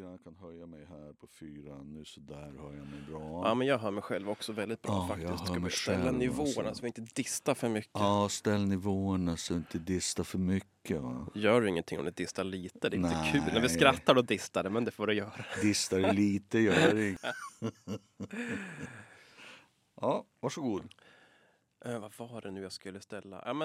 Jag 0.00 0.24
kan 0.24 0.36
höja 0.36 0.66
mig 0.66 0.84
här 0.84 1.12
på 1.12 1.26
fyra. 1.26 1.82
Nu 1.82 2.04
så 2.04 2.20
där 2.20 2.36
hör 2.58 2.74
jag 2.76 2.86
mig 2.86 3.00
bra. 3.08 3.42
Ja, 3.48 3.54
men 3.54 3.66
jag 3.66 3.78
hör 3.78 3.90
mig 3.90 4.02
själv 4.02 4.30
också 4.30 4.52
väldigt 4.52 4.82
bra 4.82 4.92
Ja, 4.92 4.98
jag 5.00 5.08
faktiskt. 5.08 5.30
hör 5.40 5.46
Ska 5.46 5.54
vi 5.54 5.60
mig 5.60 5.70
ställa 5.70 6.04
själv, 6.04 6.18
nivåerna 6.18 6.68
alltså. 6.68 6.74
så 6.74 6.82
vi 6.82 6.86
inte 6.86 7.00
distar 7.00 7.54
för 7.54 7.68
mycket? 7.68 7.90
Ja, 7.94 8.28
ställ 8.30 8.66
nivåerna 8.66 9.36
så 9.36 9.54
inte 9.54 9.78
dista 9.78 10.24
för 10.24 10.38
mycket. 10.38 11.00
Va? 11.00 11.26
Gör 11.34 11.60
du 11.60 11.68
ingenting 11.68 11.98
om 11.98 12.04
det 12.04 12.16
distar 12.16 12.44
lite? 12.44 12.88
Det 12.88 12.96
är 12.96 12.98
inte 12.98 13.10
Nej. 13.10 13.32
kul 13.32 13.42
när 13.54 13.60
vi 13.60 13.68
skrattar 13.68 14.16
och 14.18 14.24
distar 14.24 14.62
det, 14.62 14.70
men 14.70 14.84
det 14.84 14.90
får 14.90 15.06
du 15.06 15.14
göra. 15.14 15.44
Distar 15.62 16.12
lite 16.12 16.58
gör 16.58 16.94
det. 16.94 17.16
Ja, 20.00 20.24
varsågod. 20.40 20.94
Eh, 21.84 21.98
vad 21.98 22.28
var 22.30 22.40
det 22.40 22.50
nu 22.50 22.62
jag 22.62 22.72
skulle 22.72 23.00
ställa? 23.00 23.42
Ja, 23.46 23.52
men 23.52 23.56